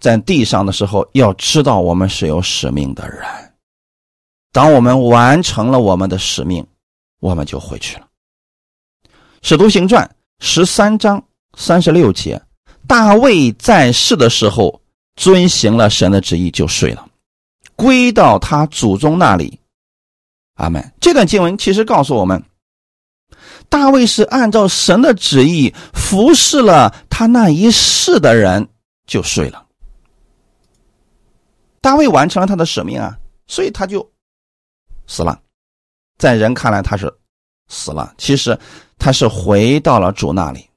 [0.00, 3.22] 在地上的时候，要知道我们是有使命的人。
[4.52, 6.66] 当我们完成了我们的使命，
[7.20, 8.06] 我们就回去了。
[9.42, 10.08] 使徒行传
[10.40, 11.22] 十三章
[11.56, 12.40] 三十六节，
[12.86, 14.80] 大卫在世的时候
[15.14, 17.08] 遵行了神的旨意，就睡了，
[17.76, 19.58] 归到他祖宗那里。
[20.54, 20.92] 阿门。
[21.00, 22.42] 这段经文其实告诉我们。
[23.70, 28.68] 大卫是按照神的旨意服侍了他那一世的人，
[29.06, 29.64] 就睡了。
[31.80, 33.16] 大卫完成了他的使命啊，
[33.46, 34.06] 所以他就
[35.06, 35.40] 死了。
[36.18, 37.10] 在人看来他是
[37.68, 38.58] 死了，其实
[38.98, 40.68] 他是回到了主那里，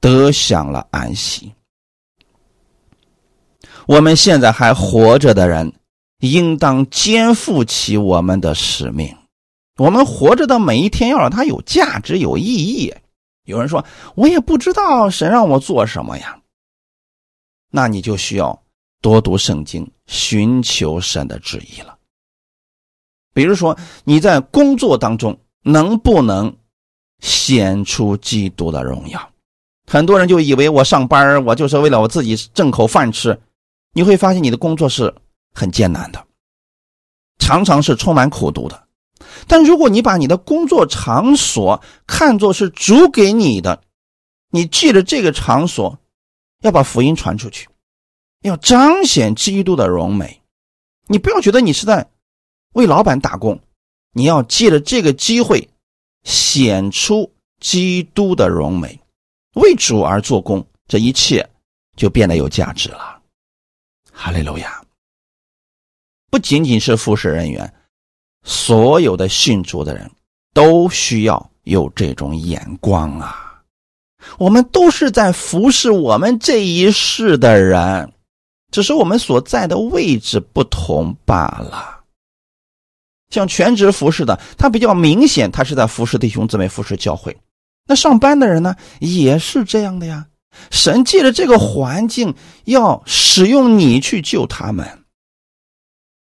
[0.00, 1.54] 得享了安息。
[3.86, 5.72] 我们现在还活着的人，
[6.18, 9.16] 应当肩负起我们的使命。
[9.80, 12.92] 我们活着的每一天要让它有价值、有意义。
[13.46, 13.82] 有人说
[14.14, 16.38] ：“我也不知道神让我做什么呀。”
[17.72, 18.62] 那你就需要
[19.00, 21.96] 多读圣经，寻求神的旨意了。
[23.32, 23.74] 比如说，
[24.04, 26.54] 你在工作当中能不能
[27.20, 29.30] 显出基督的荣耀？
[29.86, 33.40] 很多人就以为我上班我就是为了我自己挣口饭吃。
[33.94, 35.14] 你会发现你的工作是
[35.54, 36.22] 很艰难的，
[37.38, 38.88] 常常是充满苦读的。
[39.46, 43.82] 但如果你把你的工作场所看作是主给你的，
[44.50, 45.98] 你借着这个场所，
[46.62, 47.68] 要把福音传出去，
[48.42, 50.42] 要彰显基督的荣美。
[51.06, 52.10] 你不要觉得你是在
[52.74, 53.60] 为老板打工，
[54.12, 55.68] 你要借着这个机会
[56.24, 59.00] 显出基督的荣美，
[59.54, 61.48] 为主而做工，这一切
[61.96, 63.20] 就变得有价值了。
[64.12, 64.84] 哈利路亚！
[66.30, 67.74] 不仅仅是服侍人员。
[68.44, 70.10] 所有的信主的人
[70.54, 73.62] 都需要有这种眼光啊！
[74.38, 78.12] 我们都是在服侍我们这一世的人，
[78.70, 82.00] 只是我们所在的位置不同罢了。
[83.30, 87.36] 像全职服侍的，他比较明显，他是在服侍弟兄姊妹、服侍教会。
[87.86, 90.26] 那上班的人呢，也是这样的呀。
[90.70, 92.34] 神借着这个环境，
[92.64, 94.99] 要使用你去救他们。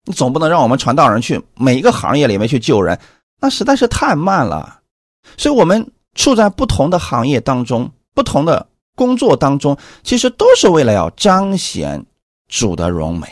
[0.07, 2.98] 你总不能让我们传道人去每一个行业里面去救人，
[3.40, 4.80] 那实在是太慢了。
[5.36, 12.02] 所以，我们处在不同的行业当中、不同的工作当中，其实都是为了要彰显
[12.48, 13.26] 主的荣美。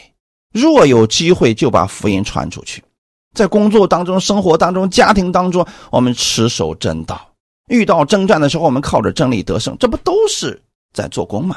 [0.52, 2.82] 若有机会，就把福音传出去。
[3.34, 7.16] 在工作当中、生活当中、家庭当中，我们持守真道；
[7.68, 9.76] 遇到征战的时候，我们靠着真理得胜。
[9.78, 10.60] 这不都是
[10.92, 11.56] 在做工吗？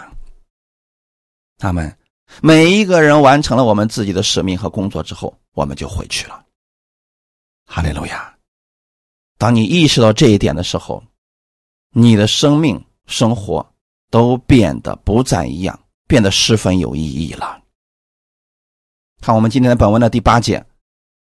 [1.59, 1.95] 他们
[2.41, 6.43] 每一个人完成了我们自己的使命和工作之后，我们就回去了。
[7.65, 8.33] 哈利路亚！
[9.37, 11.03] 当你意识到这一点的时候，
[11.93, 13.73] 你的生命、生活
[14.09, 17.59] 都变得不再一样，变得十分有意义了。
[19.21, 20.65] 看我们今天的本文的第八节。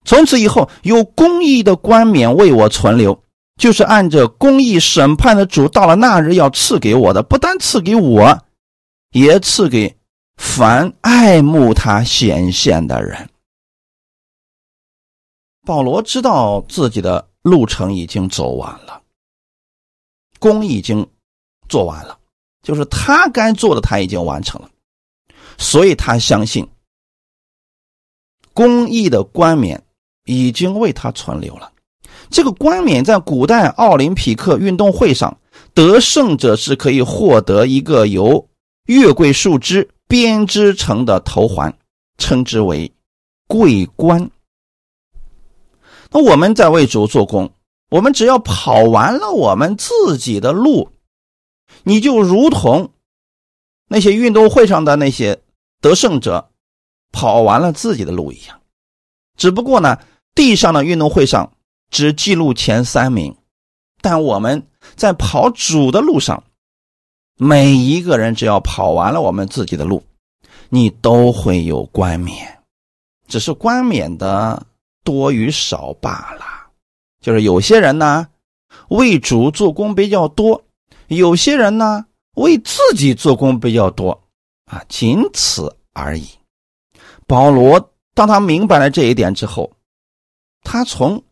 [0.05, 3.25] 从此以后，有公义的冠冕为我存留，
[3.59, 8.45] 就是按着公义审判的主，到了那日要赐给我的，不单赐给我，
[9.11, 9.98] 也赐给
[10.39, 13.29] 凡爱慕他显现的人。
[15.67, 19.03] 保罗知道自己的路程已经走完了，
[20.39, 21.07] 功已经
[21.69, 22.19] 做完了，
[22.63, 24.71] 就是他该做的他已经完成了，
[25.59, 26.67] 所以他相信
[28.55, 29.85] 公义的冠冕。
[30.31, 31.73] 已经为他存留了。
[32.29, 35.35] 这个冠冕在古代奥林匹克运动会上，
[35.73, 38.47] 得胜者是可以获得一个由
[38.85, 41.79] 月桂树枝编织成的头环，
[42.17, 42.93] 称之为
[43.47, 44.31] 桂冠。
[46.11, 47.53] 那我们在为主做工，
[47.91, 50.91] 我们只要跑完了我们自己的路，
[51.85, 52.91] 你就如同
[53.87, 55.41] 那些运动会上的那些
[55.81, 56.51] 得胜者
[57.13, 58.61] 跑完了自己的路一样。
[59.37, 59.99] 只不过呢。
[60.35, 61.57] 地上的运动会上
[61.91, 63.37] 只记录前三名，
[64.01, 66.45] 但我们在跑主的路上，
[67.39, 70.03] 每一个人只要跑完了我们自己的路，
[70.69, 72.59] 你都会有冠冕，
[73.29, 74.67] 只是冠冕的
[75.05, 76.45] 多与少罢了。
[77.21, 78.27] 就是有些人呢
[78.89, 80.63] 为主做工比较多，
[81.07, 84.21] 有些人呢为自己做工比较多，
[84.67, 86.29] 啊，仅此而已。
[87.27, 89.73] 保罗当他明白了这一点之后。
[90.65, 91.23] 他从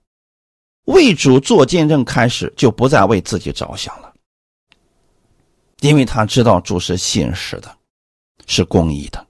[0.85, 4.06] 为主做见证开始，就不再为自己着想了，
[5.87, 7.77] 因为他知道主是信实的，
[8.47, 9.27] 是公义的，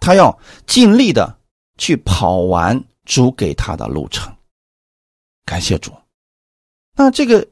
[0.00, 0.36] 他要
[0.66, 1.38] 尽力的
[1.78, 4.34] 去跑完主给他的路程。
[5.44, 5.92] 感谢主。
[6.96, 7.46] 那这个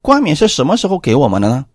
[0.00, 1.66] 冠冕是什么时候给我们的呢？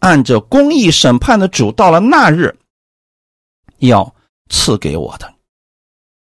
[0.00, 2.58] 按着公义审判的主，到了那日
[3.78, 4.14] 要
[4.48, 5.34] 赐给我的。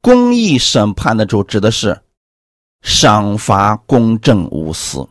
[0.02, 2.02] 公义审判的主指的是。
[2.84, 5.08] 赏罚公正无私，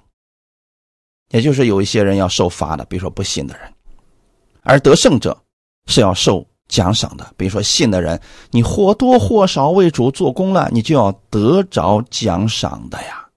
[1.31, 3.69] 也就是有一些人要受罚的，比如说不信的人；
[4.63, 5.37] 而得胜者
[5.87, 8.21] 是要受奖赏的，比如说信的人，
[8.51, 13.29] 你或多或少为主做工了，你就要得着奖赏的呀。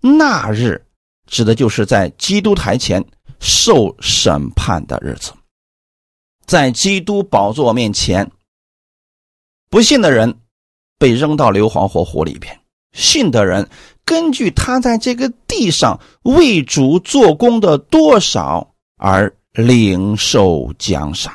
[0.00, 0.84] 那日
[1.26, 3.04] 指的就是在基督台前
[3.40, 5.32] 受审判的日子，
[6.46, 8.30] 在基督宝座面前，
[9.70, 10.38] 不信的人
[10.98, 12.58] 被扔到硫磺火湖里边。
[12.92, 13.68] 信的人，
[14.08, 21.30] 根据他在这个地上为主做工的多少而领受奖赏。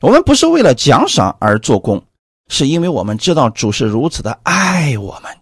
[0.00, 2.02] 我们不是为了奖赏而做工，
[2.48, 5.32] 是因为我们知道主是如此的爱我们，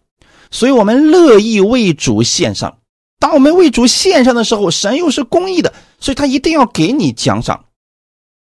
[0.50, 2.76] 所以我们乐意为主献上。
[3.18, 7.64] 当我们为主献上的时候，神又是公义的，所以他一定要给你奖赏。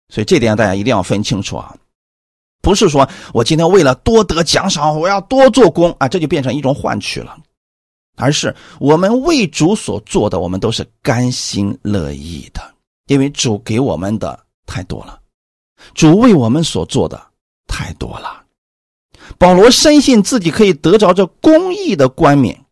[0.09, 1.77] 所以这点大家一定要分清楚啊。
[2.62, 7.37] 不是说我今天为了多得奖赏，我要多做工啊，这就变成一种换取了，
[8.19, 12.61] 而是我们为主所做的，我们都是甘心乐意的，
[13.07, 15.19] 因为主给我们的太多了，
[15.95, 17.19] 主为我们所做的
[17.66, 18.45] 太多了。
[19.39, 22.64] 保罗深信自己可以得着这公义的冠冕，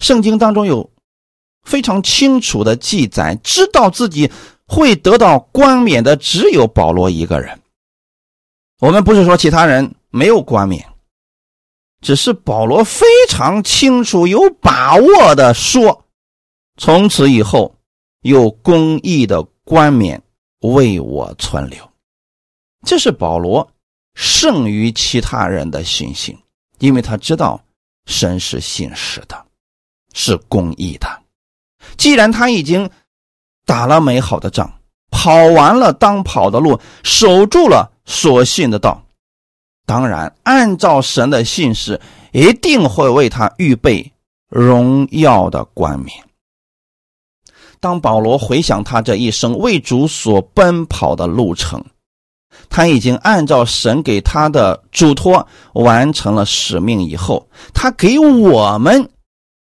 [0.00, 0.90] 圣经当中有
[1.62, 4.30] 非常清楚的记载，知道自己
[4.66, 7.60] 会得到冠冕的只有保罗一个人。
[8.80, 10.86] 我们不是说其他人没有冠冕，
[12.04, 16.04] 只是保罗非常清楚、有把握的说
[16.76, 17.74] ：“从此以后，
[18.20, 20.22] 有公义的冠冕
[20.60, 21.78] 为我存留。”
[22.86, 23.66] 这是保罗
[24.14, 26.38] 胜于其他人的信心，
[26.78, 27.58] 因为他知道
[28.04, 29.46] 神是信实的，
[30.12, 31.08] 是公义的。
[31.96, 32.88] 既然他已经
[33.64, 34.70] 打了美好的仗，
[35.10, 39.02] 跑完了当跑的路，守住了所信的道。
[39.86, 42.00] 当然，按照神的信使，
[42.32, 44.12] 一定会为他预备
[44.48, 46.24] 荣耀的冠冕。
[47.80, 51.84] 当保罗回想他这一生为主所奔跑的路程，
[52.70, 59.10] 他已经按照神给他的嘱托完成了使命以后，他给我们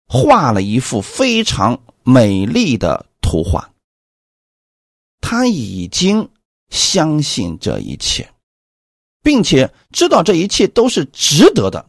[0.06, 3.68] 画了一幅非常美丽的图画。
[5.20, 6.28] 他已经
[6.70, 8.31] 相信这一切。
[9.22, 11.88] 并且知道这一切都是值得的。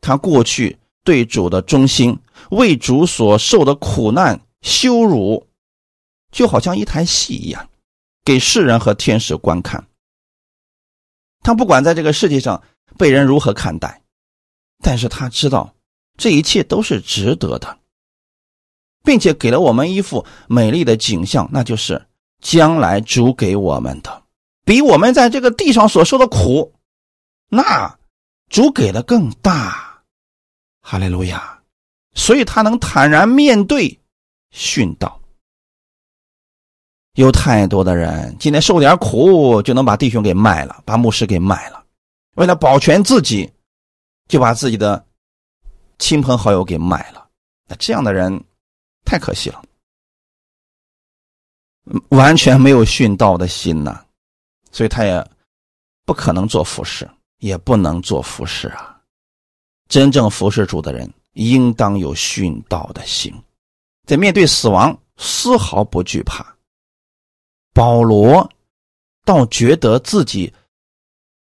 [0.00, 2.18] 他过去对主的忠心，
[2.50, 5.46] 为主所受的苦难、羞辱，
[6.32, 7.68] 就好像一台戏一样，
[8.24, 9.86] 给世人和天使观看。
[11.42, 12.62] 他不管在这个世界上
[12.98, 14.02] 被人如何看待，
[14.82, 15.74] 但是他知道
[16.16, 17.78] 这一切都是值得的，
[19.02, 22.06] 并且给了我们一幅美丽的景象，那就是
[22.40, 24.23] 将来主给我们的。
[24.64, 26.74] 比我们在这个地上所受的苦，
[27.48, 27.98] 那
[28.48, 30.02] 主给的更大，
[30.80, 31.60] 哈利路亚！
[32.14, 34.00] 所以他能坦然面对
[34.52, 35.20] 殉道。
[37.14, 41.84] 有太多的人今天受点苦就能把弟兄给卖了，把牧师给卖了，
[42.34, 43.52] 为了保全自己，
[44.28, 45.04] 就把自己的
[45.98, 47.28] 亲朋好友给卖了。
[47.68, 48.42] 那这样的人
[49.04, 49.62] 太可惜了，
[52.08, 54.04] 完全没有殉道的心呐。
[54.74, 55.24] 所以他也
[56.04, 57.08] 不可能做服侍，
[57.38, 59.00] 也不能做服侍啊！
[59.88, 63.32] 真正服侍主的人，应当有殉道的心，
[64.04, 66.56] 在面对死亡丝毫不惧怕。
[67.72, 68.50] 保罗
[69.24, 70.52] 倒觉得自己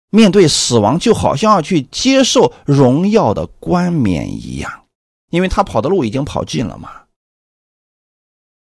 [0.08, 4.86] 面对死亡，就好像要去接受荣耀的冠冕一样，
[5.28, 7.02] 因为他跑的路已经跑尽了嘛。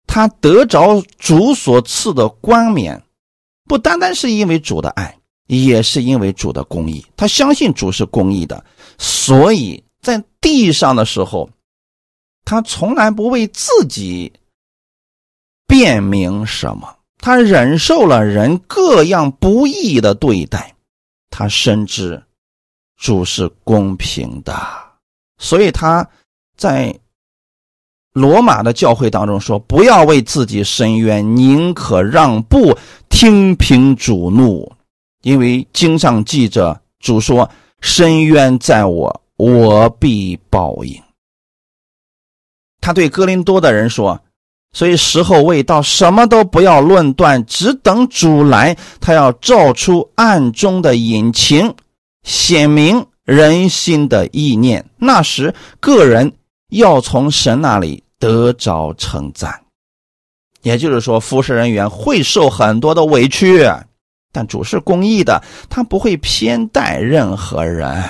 [0.06, 3.02] 他得着主所赐的冠冕。
[3.66, 7.04] 不单单是因为主的爱，也是因为主的公义。
[7.16, 8.64] 他相信主是公义的，
[8.98, 11.50] 所以在地上的时候，
[12.44, 14.32] 他从来不为自己
[15.66, 16.96] 辩明什么。
[17.18, 20.74] 他忍受了人各样不义的对待，
[21.30, 22.22] 他深知
[22.96, 24.54] 主是公平的，
[25.38, 26.08] 所以他
[26.56, 26.96] 在
[28.16, 32.74] 罗马的教会当中说：“不要为自己伸冤，宁可让步。”
[33.10, 34.72] 听凭主怒，
[35.22, 37.48] 因为经上记着主说
[37.82, 40.98] ：“深渊在我，我必报应。”
[42.80, 44.18] 他对哥林多的人说
[44.72, 48.78] ：“所以时候未到，什么都不要论断，只等主来。
[48.98, 51.74] 他要照出暗中的隐情，
[52.22, 54.88] 显明人心的意念。
[54.96, 56.32] 那时，个人
[56.70, 59.64] 要从神那里得着称赞。”
[60.62, 63.64] 也就是说，服侍人员会受很多的委屈，
[64.32, 68.02] 但主是公义的，他不会偏待任何人，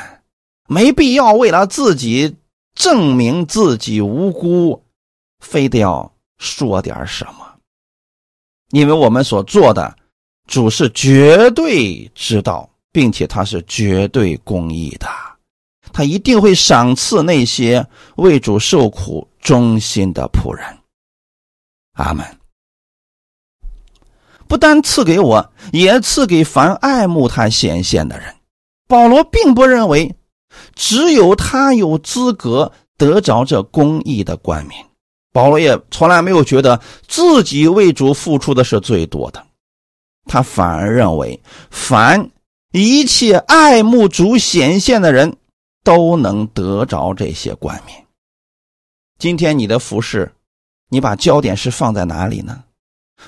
[0.66, 2.34] 没必要为了自己
[2.74, 4.82] 证明自己无辜，
[5.40, 7.46] 非得要说点什么。
[8.70, 9.94] 因为我们所做的，
[10.46, 15.06] 主是绝对知道，并且他是绝对公义的，
[15.96, 17.86] 他一定会赏赐那些
[18.16, 20.62] 为主受苦忠心的仆人。
[21.94, 22.22] 阿门。
[24.46, 28.34] 不单赐给我，也赐给凡爱慕他显现的人。
[28.86, 30.14] 保罗并不认为
[30.74, 34.84] 只有他有资格得着这公义的冠冕。
[35.32, 36.78] 保罗也从来没有觉得
[37.08, 39.42] 自己为主付出的是最多的，
[40.26, 42.30] 他反而认为凡
[42.72, 45.38] 一切爱慕主显现的人
[45.86, 48.04] 都能得着这些冠冕。
[49.20, 50.34] 今天你的服饰，
[50.88, 52.64] 你把焦点是放在哪里呢？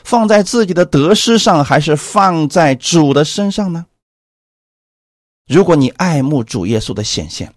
[0.02, 3.86] 放在自己的得失上，还是放在主的身上呢？
[5.46, 7.54] 如果你爱慕主耶稣的显现，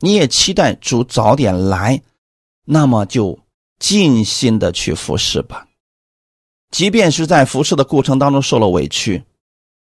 [0.00, 2.02] 你也期待主早点来，
[2.64, 3.38] 那么就
[3.78, 5.68] 尽心的去服侍吧。
[6.72, 9.22] 即便是在服侍的过程当中受了委屈，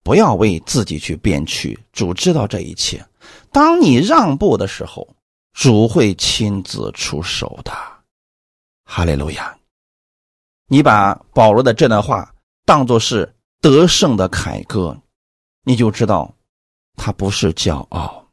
[0.05, 1.79] 不要为自己去辩屈。
[1.95, 3.03] 主知道这一切。
[3.53, 5.07] 当你让步的时候，
[5.53, 7.73] 主会亲自出手的。
[8.85, 9.55] 哈利路亚。
[10.69, 12.35] 你把保罗的这段话
[12.65, 14.97] 当作是得胜的凯歌，
[15.65, 16.35] 你就知道
[16.97, 18.27] 他不是骄傲，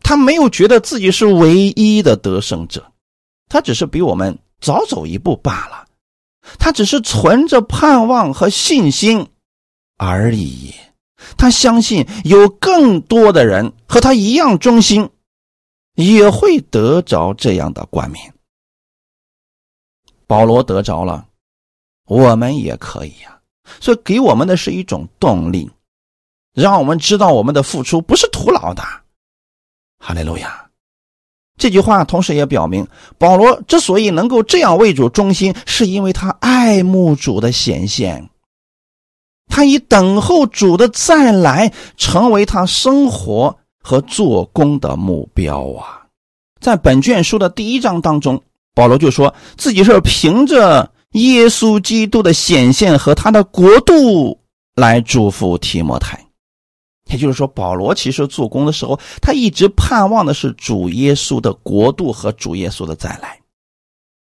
[0.00, 2.92] 他没有觉得自己是唯一的得胜者，
[3.48, 5.88] 他只是比我们早走一步罢了，
[6.60, 9.26] 他只是存着盼望和信心
[9.96, 10.72] 而已。
[11.36, 15.08] 他相信有更多的人和他一样忠心，
[15.94, 18.34] 也会得着这样的冠冕。
[20.26, 21.26] 保罗得着了。
[22.06, 23.40] 我们也可以呀。
[23.80, 25.70] 所以给我们的是一种动力，
[26.52, 28.82] 让我们知道我们的付出不是徒劳的。
[29.98, 30.60] 哈利路亚。
[31.56, 32.86] 这句话同时也表明，
[33.16, 38.28] 保罗之所以能够这样为主忠心，是因为他爱慕主的显现，
[39.54, 46.02] 他以等候主的再来成为他生活和做工的目标啊。
[46.60, 48.42] 在本卷书的第一章当中，
[48.74, 54.36] 保罗就说自己是凭着耶稣基督的显现和他的国度
[54.74, 56.18] 来祝福提摩太。
[57.12, 63.38] 也就是说，保罗其实做工的时候，他一直盼望的是主耶稣的国度和主耶稣的再来。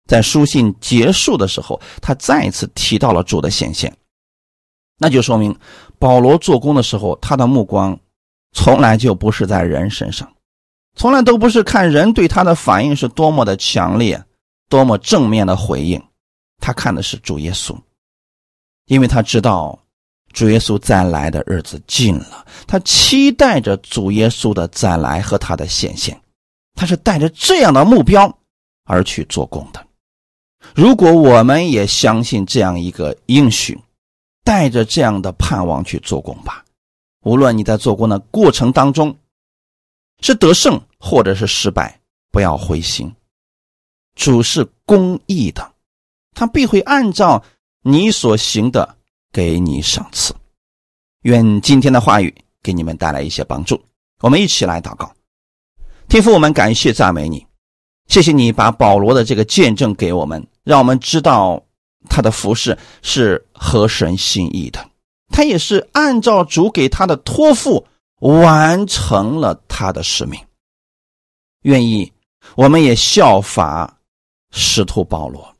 [0.06, 3.92] 在书信结束的时候，他再一次提到了主的显现，
[4.98, 5.56] 那就说明
[5.98, 7.98] 保罗做工的时候，他的目光
[8.52, 10.30] 从来就不是在人身上，
[10.94, 14.22] 从来都不是看人对他的反应是多么的强烈、
[14.68, 16.02] 多么正面的回应，
[16.58, 17.76] 他看的是主耶稣，
[18.86, 19.78] 因为他知道。
[20.32, 26.20] 主耶稣再来的日子近了，他期待着主耶稣的再来和他的显现，
[26.74, 28.30] 他是带着这样的目标
[28.84, 29.82] 而去做工的。
[30.74, 33.80] 如果我们也相信这样一个应许，
[34.46, 36.64] 带着这样的盼望去做工吧，
[37.24, 39.18] 无论你在做工的过程当中
[40.20, 43.12] 是得胜或者是失败，不要灰心。
[44.14, 45.72] 主是公义的，
[46.32, 47.42] 他必会按照
[47.82, 48.94] 你所行的。
[49.32, 50.34] 给你赏赐，
[51.22, 53.78] 愿今天的话语给你们带来一些帮助。
[54.20, 55.12] 我们一起来祷告，
[56.08, 57.46] 天父，我们感谢赞美你，
[58.06, 61.62] 谢谢你把保罗的这个见证给我们，让我们知道
[62.08, 64.84] 他的服饰是合神心意的，
[65.28, 67.86] 他也是按照主给他的托付
[68.20, 70.40] 完成了他的使命。
[71.62, 72.12] 愿意，
[72.54, 73.98] 我们也效法
[74.52, 75.52] 使徒保罗。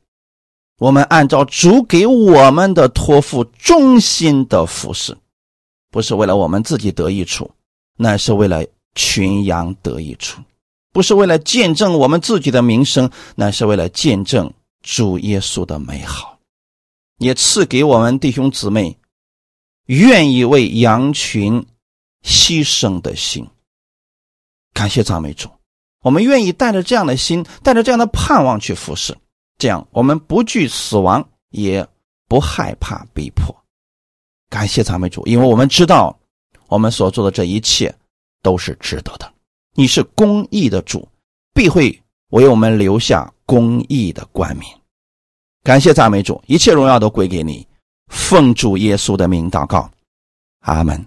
[0.79, 5.17] 我们按照主给我们的托付，忠心的服侍，
[5.89, 7.49] 不是为了我们自己得益处，
[7.97, 10.39] 乃是为了群羊得益处；
[10.93, 16.36] 不是为了见证我们自己的名声，乃是为了见证主耶稣的美好。
[17.17, 18.97] 也赐给我们弟兄姊妹
[19.85, 21.65] 愿意为羊群
[22.23, 23.47] 牺牲的心。
[24.73, 25.49] 感谢赞美主，
[26.01, 29.17] 我们愿意带着这样的心，带着这样的盼望去服侍。
[29.57, 31.87] 这样，我们不惧死亡，也
[32.27, 33.55] 不害怕逼迫。
[34.49, 36.17] 感谢赞美主，因为我们知道，
[36.67, 37.93] 我们所做的这一切
[38.43, 39.33] 都是值得的。
[39.73, 41.09] 你是公义的主，
[41.53, 41.99] 必会
[42.29, 44.76] 为我们留下公义的冠冕。
[45.67, 47.67] 感谢赞美主，一切荣耀都归给你。
[48.07, 49.91] 奉主耶稣的名祷告，
[50.61, 51.05] 阿门。